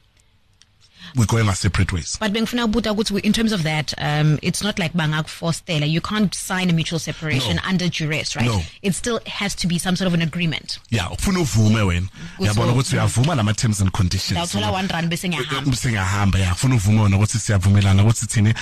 We're 1.15 1.25
going 1.25 1.47
our 1.47 1.55
separate 1.55 1.93
ways. 1.93 2.17
But 2.19 2.33
bengifuna 2.33 2.65
ukubuta 2.65 2.91
ukuthi 2.93 3.23
in 3.23 3.31
terms 3.31 3.53
of 3.53 3.63
that, 3.63 3.93
um, 3.97 4.37
it's 4.41 4.61
not 4.61 4.77
like 4.77 4.93
bangakufostela. 4.93 5.89
You 5.89 6.01
can't 6.01 6.35
sign 6.35 6.69
a 6.69 6.73
mutual 6.73 6.99
separation 6.99 7.55
No. 7.55 7.61
under 7.65 7.87
duress, 7.87 8.35
right? 8.35 8.45
No. 8.45 8.61
It 8.81 8.93
still 8.93 9.19
has 9.25 9.55
to 9.55 9.67
be 9.67 9.77
some 9.79 9.95
sort 9.95 10.07
of 10.07 10.13
an 10.13 10.21
agreement. 10.21 10.79
Yeah, 10.89 11.07
ufuna 11.09 11.39
uvume 11.39 11.81
wena. 11.81 12.07
Uyabona 12.39 12.71
ukuthi 12.73 12.95
uyavuma 12.95 13.35
nama 13.35 13.53
terms 13.53 13.79
and 13.81 13.91
conditions. 13.93 14.31
Ndawuthola 14.37 14.71
one 14.71 14.87
rand 14.87 15.09
bese 15.09 15.29
ngiyahamba. 15.29 15.75
singahamba 15.77 16.39
ya 16.39 16.51
ufuna 16.53 16.75
uvume 16.75 17.01
wona 17.01 17.17
ukuthi 17.17 17.39
siyavumelana 17.39 18.03
ukuthi 18.03 18.27
thine 18.27 18.53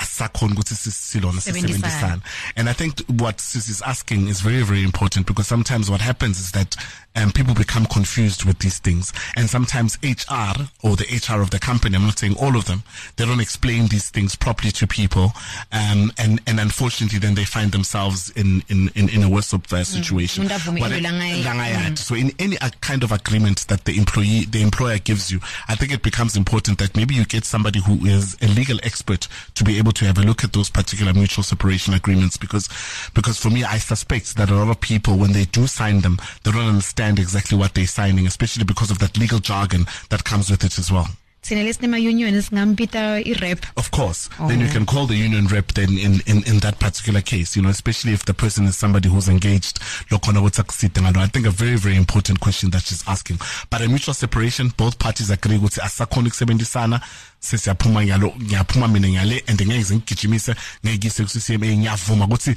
sakhona 0.00 0.54
ukuthi 0.54 0.74
Sisebenzisane. 0.74 1.40
sisebenzisana. 1.40 2.22
And 2.56 2.68
i 2.68 2.72
think 2.72 3.00
what 3.20 3.40
sis 3.40 3.68
is 3.68 3.82
asking 3.82 4.28
is 4.28 4.40
very 4.40 4.62
very 4.62 4.82
important 4.84 5.26
because 5.26 5.46
sometimes 5.46 5.90
what 5.90 6.00
happens 6.00 6.38
is 6.40 6.52
that 6.52 6.76
um, 7.18 7.32
people 7.32 7.54
become 7.54 7.86
confused 7.86 8.44
with 8.44 8.58
these 8.58 8.78
things. 8.78 9.10
And 9.38 9.48
sometimes 9.48 9.96
hr 10.02 10.68
or 10.82 10.96
the 10.96 11.06
hr 11.26 11.40
of 11.40 11.48
the 11.50 11.58
company 11.58 11.96
i'm 11.96 12.04
not 12.04 12.18
saying 12.18 12.36
all 12.38 12.56
of 12.56 12.66
them 12.66 12.82
they 13.16 13.24
don't 13.24 13.40
explain 13.40 13.86
these 13.88 14.10
things 14.10 14.36
properly 14.36 14.70
to 14.72 14.86
people 14.86 15.32
um, 15.72 16.12
and 16.18 16.40
and 16.46 16.60
unfortunately 16.60 17.18
then 17.18 17.34
they 17.34 17.44
find 17.44 17.72
themselves 17.72 18.30
in 18.36 18.62
in 18.68 18.90
in, 18.94 19.08
in 19.08 19.22
a 19.22 19.28
worse 19.28 19.52
of 19.52 19.62
uh, 19.72 19.82
situation. 19.84 20.44
Umuntu 20.44 20.54
avume 20.54 20.80
What- 20.80 20.92
into 20.92 21.08
langayi- 21.08 21.42
langayati. 21.42 21.98
So 21.98 22.14
in 22.14 22.32
any 22.38 22.58
uh, 22.58 22.70
kind 22.80 23.02
of 23.02 23.12
agreement 23.12 23.66
that 23.68 23.84
the 23.84 23.96
employee, 23.96 24.44
the 24.46 24.60
employer 24.62 24.98
gives 24.98 25.30
you, 25.30 25.40
I 25.68 25.74
think 25.76 25.92
it 25.92 26.02
becomes 26.02 26.36
important 26.36 26.78
that 26.78 26.96
maybe 26.96 27.14
you 27.14 27.24
get 27.24 27.44
somebody 27.44 27.80
who 27.80 28.04
is 28.06 28.36
a 28.42 28.46
legal 28.48 28.78
expert 28.82 29.28
to 29.54 29.64
be 29.64 29.75
able 29.78 29.92
to 29.92 30.04
have 30.04 30.18
a 30.18 30.22
look 30.22 30.44
at 30.44 30.52
those 30.52 30.70
particular 30.70 31.12
mutual 31.12 31.44
separation 31.44 31.94
agreements 31.94 32.36
because, 32.36 32.68
because 33.14 33.38
for 33.38 33.50
me, 33.50 33.64
I 33.64 33.78
suspect 33.78 34.36
that 34.36 34.50
a 34.50 34.54
lot 34.54 34.70
of 34.70 34.80
people, 34.80 35.16
when 35.16 35.32
they 35.32 35.44
do 35.44 35.66
sign 35.66 36.00
them, 36.00 36.18
they 36.42 36.50
don't 36.50 36.68
understand 36.68 37.18
exactly 37.18 37.56
what 37.56 37.74
they're 37.74 37.86
signing, 37.86 38.26
especially 38.26 38.64
because 38.64 38.90
of 38.90 38.98
that 38.98 39.18
legal 39.18 39.38
jargon 39.38 39.86
that 40.10 40.24
comes 40.24 40.50
with 40.50 40.64
it 40.64 40.78
as 40.78 40.90
well. 40.90 41.08
Thina 41.46 41.62
lesinema 41.62 41.98
union 41.98 42.42
singampita 42.42 43.20
i-rep. 43.24 43.64
Of 43.76 43.92
course. 43.92 44.28
Then 44.48 44.60
you 44.60 44.66
can 44.66 44.84
call 44.84 45.06
the 45.06 45.14
union 45.14 45.46
rep 45.46 45.68
then 45.74 45.96
in, 45.96 46.20
in, 46.26 46.42
in 46.42 46.58
that 46.58 46.80
particular 46.80 47.20
case, 47.20 47.54
you 47.54 47.62
know, 47.62 47.68
especially 47.68 48.12
if 48.12 48.24
the 48.24 48.34
person 48.34 48.64
is 48.64 48.76
somebody 48.76 49.08
who's 49.08 49.28
engaged. 49.28 49.78
Lokhona 50.10 50.40
ukuthi 50.40 50.60
akuside 50.60 51.00
ngalo. 51.00 51.18
I 51.18 51.28
think 51.28 51.46
a 51.46 51.52
very, 51.52 51.76
very 51.76 51.94
important 51.96 52.40
question 52.40 52.70
that 52.70 52.82
she's 52.82 53.04
asking. 53.06 53.38
But 53.70 53.80
a 53.80 53.88
mutual 53.88 54.14
separation, 54.14 54.72
both 54.76 54.98
parties 54.98 55.30
agree 55.30 55.56
ukuthi 55.56 55.80
asakhona 55.80 56.26
ukusebenzisana 56.28 57.00
sesiyaphuma 57.40 58.04
ngalo 58.04 58.34
ngiyaphuma 58.42 58.88
mina 58.88 59.08
ngale 59.08 59.42
and 59.46 59.60
ngeke 59.60 59.94
ngigijimise 59.94 60.54
ngekise 60.84 61.22
ku 61.22 61.30
CCMA 61.30 61.76
ngiyavuma 61.76 62.24
ukuthi 62.24 62.54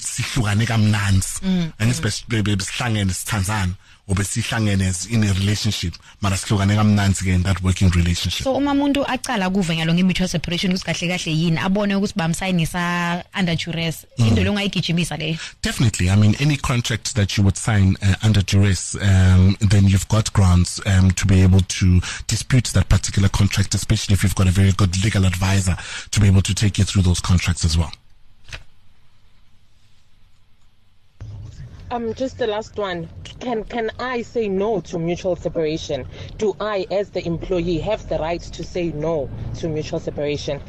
sihlukane 0.00 0.66
kamnanzi 0.66 1.40
mm. 1.42 1.72
and 1.78 1.92
sibesihlangene 1.92 3.12
sithandzana 3.12 3.74
obesihlangene 4.08 4.92
in 5.10 5.24
a 5.24 5.32
relationship 5.32 5.94
mara 6.20 6.36
sihlukane 6.36 6.76
kamnanzi 6.76 7.24
ke 7.24 7.28
in 7.28 7.42
that 7.42 7.62
working 7.62 7.90
relationship 7.90 8.44
so 8.44 8.54
uma 8.54 8.72
umuntu 8.72 9.04
acala 9.06 9.50
kuve 9.50 9.76
ngalo 9.76 9.94
nge-mutual 9.94 10.28
separation 10.28 10.72
ukuthi 10.72 10.84
kahle 10.84 11.08
kahle 11.08 11.32
yini 11.32 11.58
abone 11.58 11.94
ukuthi 11.94 12.14
bamsayinisa 12.16 13.24
under 13.38 13.56
duress 13.56 14.06
into 14.16 14.34
leyo 14.40 14.50
ungayigijimisa 14.50 15.16
leyo 15.16 15.36
Definitely. 15.62 16.10
I 16.10 16.16
mean, 16.16 16.34
any 16.40 16.56
contract 16.56 17.14
that 17.14 17.36
you 17.36 17.44
would 17.44 17.56
sign 17.56 17.96
uh, 18.02 18.14
under 18.22 18.42
duress, 18.42 18.94
um, 19.00 19.56
then 19.60 19.84
you've 19.86 20.08
got 20.08 20.32
grounds 20.32 20.80
um, 20.86 21.10
to 21.12 21.26
be 21.26 21.42
able 21.42 21.60
to 21.60 22.00
dispute 22.26 22.70
that 22.74 22.88
particular 22.88 23.28
contract, 23.28 23.74
especially 23.74 24.14
if 24.14 24.22
you've 24.22 24.34
got 24.34 24.46
a 24.48 24.50
very 24.50 24.72
good 24.72 25.02
legal 25.04 25.24
advisor 25.26 25.76
to 26.10 26.20
be 26.20 26.26
able 26.26 26.42
to 26.42 26.54
take 26.54 26.78
you 26.78 26.84
through 26.84 27.02
those 27.02 27.20
contracts 27.20 27.64
as 27.64 27.76
well. 27.76 27.92
Um, 31.90 32.12
just 32.12 32.36
the 32.36 32.46
last 32.46 32.76
one. 32.76 33.08
Can 33.40 33.64
can 33.64 33.90
I 33.98 34.22
say 34.22 34.48
no 34.48 34.80
to 34.82 34.98
mutual 34.98 35.36
separation? 35.36 36.06
Do 36.36 36.54
I, 36.60 36.86
as 36.90 37.10
the 37.10 37.24
employee, 37.26 37.78
have 37.78 38.08
the 38.08 38.18
right 38.18 38.40
to 38.40 38.62
say 38.62 38.92
no 38.92 39.30
to 39.56 39.68
mutual 39.68 39.98
separation? 39.98 40.60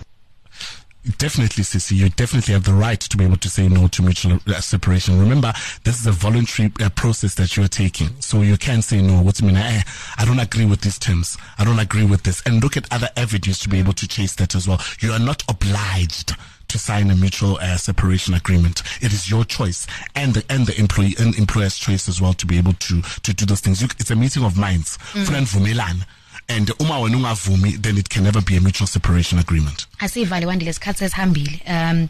Definitely, 1.18 1.64
Sissy, 1.64 1.94
you 1.96 2.10
definitely 2.10 2.54
have 2.54 2.66
the 2.66 2.74
right 2.74 3.00
to 3.00 3.18
be 3.18 3.24
able 3.24 3.38
to 3.38 3.50
say 3.50 3.68
no 3.68 3.88
to 3.88 4.02
mutual 4.02 4.40
uh, 4.48 4.62
separation. 4.62 5.20
Remember, 5.20 5.54
this 5.84 6.00
is 6.00 6.06
a 6.06 6.12
voluntary 6.12 6.72
uh, 6.82 6.90
process 6.90 7.36
that 7.36 7.58
you're 7.58 7.68
taking. 7.68 8.10
So 8.22 8.42
you 8.42 8.58
can 8.58 8.82
say 8.82 9.02
no. 9.02 9.22
What's 9.22 9.42
mean? 9.42 9.58
Eh, 9.58 9.82
I 10.18 10.26
don't 10.26 10.40
agree 10.40 10.66
with 10.66 10.82
these 10.82 11.00
terms. 11.00 11.38
I 11.58 11.64
don't 11.66 11.80
agree 11.80 12.06
with 12.06 12.24
this. 12.24 12.44
And 12.46 12.62
look 12.62 12.78
at 12.78 12.92
other 12.94 13.10
avenues 13.18 13.60
to 13.60 13.70
be 13.70 13.80
able 13.80 13.94
to 13.94 14.08
chase 14.08 14.36
that 14.36 14.56
as 14.56 14.68
well. 14.68 14.82
You 15.00 15.12
are 15.14 15.20
not 15.20 15.44
obliged 15.50 16.36
to 16.70 16.80
sign 16.80 17.12
a 17.12 17.16
mutual 17.16 17.58
uh, 17.58 17.78
separation 17.78 18.34
agreement. 18.34 18.82
It 19.02 19.12
is 19.14 19.30
your 19.30 19.44
choice 19.44 19.86
and 20.16 20.34
the 20.34 20.44
and 20.50 20.66
the 20.66 20.80
employee 20.80 21.16
and 21.20 21.36
employer's 21.38 21.78
choice 21.78 22.08
as 22.08 22.22
well 22.22 22.34
to 22.34 22.46
be 22.46 22.58
able 22.58 22.74
to 22.74 23.02
to 23.02 23.34
do 23.34 23.46
those 23.46 23.60
things. 23.62 23.82
You, 23.82 23.88
it's 24.00 24.12
a 24.12 24.16
meeting 24.16 24.44
of 24.44 24.58
minds. 24.58 24.98
Nivumelane. 25.14 26.06
And 26.48 26.72
uma 26.80 26.96
wena 26.96 27.18
ungavumi, 27.18 27.82
then 27.82 27.98
it 27.98 28.10
can 28.10 28.24
never 28.24 28.42
be 28.42 28.56
a 28.58 28.62
mutual 28.62 28.88
separation 28.88 29.38
agreement. 29.38 29.86
Asivale 30.00 30.46
wandile 30.46 30.72
isikhathi 30.72 31.00
sesihambile. 31.00 31.62
Um 31.68 32.10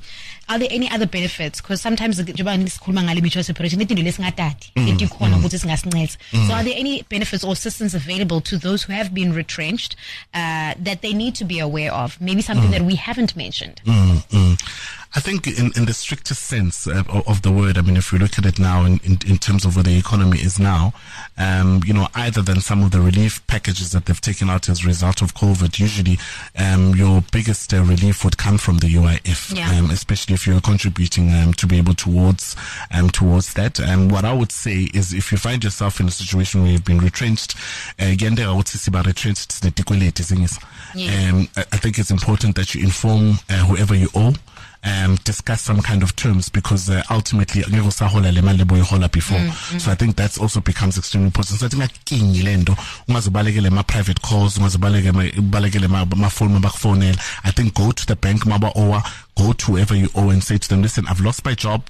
are 0.50 0.58
there 0.58 0.68
any 0.72 0.90
other 0.90 1.06
benefits? 1.06 1.62
Because 1.62 1.80
sometimes 1.80 2.20
njengoba 2.20 2.58
sikhuluma 2.70 3.04
ngale 3.04 3.22
mutual 3.22 3.44
separation 3.44 3.82
izinto 3.82 4.04
lesingatati 4.04 4.72
letikhona 4.76 5.38
ukuthi 5.38 5.60
singasinceda. 5.60 6.18
So 6.48 6.54
are 6.54 6.64
there 6.64 6.76
any 6.76 7.04
benefits 7.04 7.44
or 7.44 7.54
assistance 7.54 7.94
available 7.94 8.42
to 8.42 8.58
those 8.58 8.84
who 8.84 8.94
have 8.94 9.14
been 9.14 9.32
retrenched 9.34 9.96
uh, 10.34 10.74
that 10.80 11.02
they 11.02 11.14
need 11.14 11.36
to 11.36 11.46
be 11.46 11.60
aware 11.60 11.94
of? 11.94 12.20
Maybe 12.20 12.42
something 12.42 12.72
that 12.72 12.82
we 12.82 12.96
haven't 12.96 13.36
mentioned. 13.36 13.82
Mm, 13.86 14.26
mm. 14.30 14.98
I 15.16 15.20
think 15.22 15.48
in, 15.48 15.72
in 15.76 15.86
the 15.86 15.94
strictest 15.94 16.44
sense 16.44 16.86
uh, 16.86 17.04
of, 17.10 17.28
of 17.28 17.42
the 17.42 17.52
word, 17.52 17.80
I 17.80 17.82
mean, 17.82 17.98
if 17.98 18.12
you 18.14 18.20
look 18.20 18.38
at 18.38 18.46
it 18.46 18.60
now 18.60 18.86
in, 18.86 19.00
in, 19.04 19.18
in 19.28 19.38
terms 19.40 19.66
of 19.66 19.76
where 19.76 19.84
the 19.84 19.98
economy 19.98 20.38
is 20.38 20.60
now, 20.60 20.94
um, 21.36 21.82
you 21.84 21.94
know, 21.94 22.08
either 22.14 22.44
than 22.44 22.62
some 22.62 22.84
of 22.84 22.92
the 22.92 23.02
relief 23.02 23.46
packages 23.48 23.92
that 23.92 24.06
they've 24.06 24.22
taken 24.22 24.52
out 24.52 24.70
as 24.70 24.84
a 24.84 24.88
result 24.88 25.24
of 25.24 25.34
COVID, 25.34 25.80
usually 25.80 26.20
um, 26.56 26.94
your 26.94 27.24
biggest 27.32 27.74
uh, 27.80 27.84
relief 27.84 28.24
would 28.24 28.38
come 28.38 28.58
from 28.58 28.78
the 28.80 28.88
UIF, 28.88 29.56
Yeah. 29.56 29.72
um, 29.80 29.90
especially 29.92 30.34
if 30.36 30.46
you're 30.46 30.62
contributing 30.62 31.34
um, 31.34 31.54
to 31.56 31.68
be 31.68 31.78
able 31.78 31.94
towards 31.94 32.56
um, 32.92 33.10
towards 33.10 33.54
that. 33.54 33.80
And 33.80 34.12
what 34.12 34.26
I 34.26 34.34
would 34.34 34.52
say 34.52 34.90
is 34.94 35.14
if 35.14 35.32
you 35.32 35.38
find 35.38 35.64
yourself 35.64 36.00
in 36.00 36.08
a 36.08 36.12
situation 36.12 36.62
where 36.62 36.72
you've 36.72 36.86
been 36.86 37.00
retrenched, 37.00 37.56
uh, 38.02 38.06
again, 38.06 38.36
there 38.36 38.48
I 38.48 38.54
would 38.54 38.68
say 38.68 38.90
about 38.90 39.08
retrenched, 39.08 39.52
the. 39.62 40.60
Yeah. 40.96 41.30
Um, 41.32 41.48
I 41.56 41.62
I 41.72 41.78
think 41.78 41.98
it's 41.98 42.12
important 42.12 42.56
that 42.56 42.76
you 42.76 42.84
inform 42.84 43.40
uh, 43.50 43.66
whoever 43.66 43.96
you 43.96 44.10
owe. 44.16 44.34
Um, 44.82 45.18
discuss 45.26 45.60
some 45.62 45.82
kind 45.82 46.04
of 46.04 46.16
terms 46.16 46.48
because 46.48 46.90
uh, 46.90 47.04
ultimately 47.12 47.64
angeke 47.64 47.86
usahola 47.88 48.32
le 48.34 48.42
mali 48.42 48.60
eboyihola 48.64 49.12
before. 49.12 49.42
So 49.78 49.92
I 49.92 49.96
think 49.96 50.16
that's 50.16 50.38
also 50.38 50.62
becomes 50.62 50.98
extremely 50.98 51.26
important. 51.28 51.60
So 51.60 51.66
I 51.66 51.70
think 51.70 51.84
akingi 51.84 52.44
le 52.44 52.56
nto 52.58 52.78
ungazibalekele 53.10 53.70
calls 54.22 54.58
ungazibalekele 54.58 55.12
ma- 55.14 55.24
ubalekele 55.38 55.88
ma- 55.90 56.06
amafoni 56.06 56.54
mabakufonela 56.54 57.20
I 57.44 57.52
think 57.52 57.74
go 57.74 57.92
to 57.92 58.06
the 58.06 58.16
bank 58.16 58.44
maba 58.46 58.72
owa 58.74 59.04
go 59.36 59.52
to 59.52 59.66
whoever 59.74 59.96
you 59.96 60.08
owe 60.16 60.30
and 60.30 60.42
say 60.42 60.58
to 60.58 60.70
them 60.70 60.82
listen 60.82 61.06
I've 61.10 61.20
lost 61.20 61.44
my 61.44 61.56
job 61.56 61.82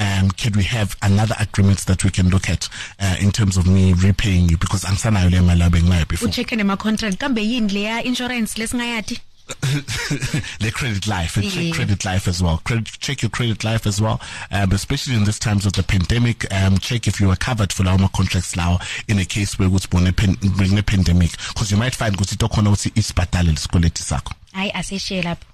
um, 0.00 0.30
can 0.30 0.52
we 0.56 0.62
have 0.64 0.96
another 1.02 1.34
agreement 1.40 1.80
that 1.86 2.02
we 2.04 2.10
can 2.10 2.30
look 2.30 2.48
at 2.48 2.68
uh, 3.00 3.16
in 3.20 3.30
terms 3.30 3.56
of 3.56 3.66
me 3.66 3.92
repaying 3.92 4.48
you? 4.48 4.56
Because 4.56 4.84
angisanayo 4.84 5.28
le 5.30 5.42
mali 5.42 5.60
abenginayo 5.62 6.06
before. 6.08 6.28
Ucheck 6.28 6.52
nema-contract 6.52 7.18
kambe 7.18 7.42
yini 7.44 7.68
leya 7.72 8.02
insurance 8.04 8.54
lesingayati 8.58 9.20
their 10.60 10.70
credit 10.70 11.06
life 11.06 11.36
and 11.36 11.50
check 11.50 11.64
Yeah. 11.64 11.72
credit 11.72 12.04
life 12.04 12.28
as 12.28 12.42
well. 12.42 12.58
Credit, 12.64 12.86
check 13.00 13.22
your 13.22 13.30
credit 13.30 13.64
life 13.64 13.86
as 13.86 14.00
well, 14.00 14.20
um, 14.50 14.72
especially 14.72 15.14
in 15.16 15.24
these 15.24 15.38
times 15.38 15.66
of 15.66 15.72
the 15.74 15.82
pandemic. 15.82 16.46
Um, 16.52 16.78
check 16.78 17.06
if 17.06 17.20
you 17.20 17.30
are 17.30 17.36
covered 17.36 17.72
for 17.72 17.86
our 17.88 18.08
contracts 18.10 18.56
now 18.56 18.78
in 19.08 19.18
a 19.18 19.24
case 19.24 19.58
where 19.58 19.68
it's 19.72 19.86
born 19.86 20.06
a 20.06 20.12
pen, 20.12 20.36
bring 20.56 20.78
a 20.78 20.82
pandemic 20.82 21.32
because 21.48 21.70
you 21.70 21.76
might 21.76 21.94
find 21.94 22.16
ukuthi 22.16 22.36
tokhona 22.36 22.70
ukuthi 22.70 22.92
isibhadale 22.94 23.52
lesikweleti 23.52 24.02
sakho. 24.02 24.32
hayi 24.52 24.70
asishiye 24.72 25.22
lapho 25.22 25.44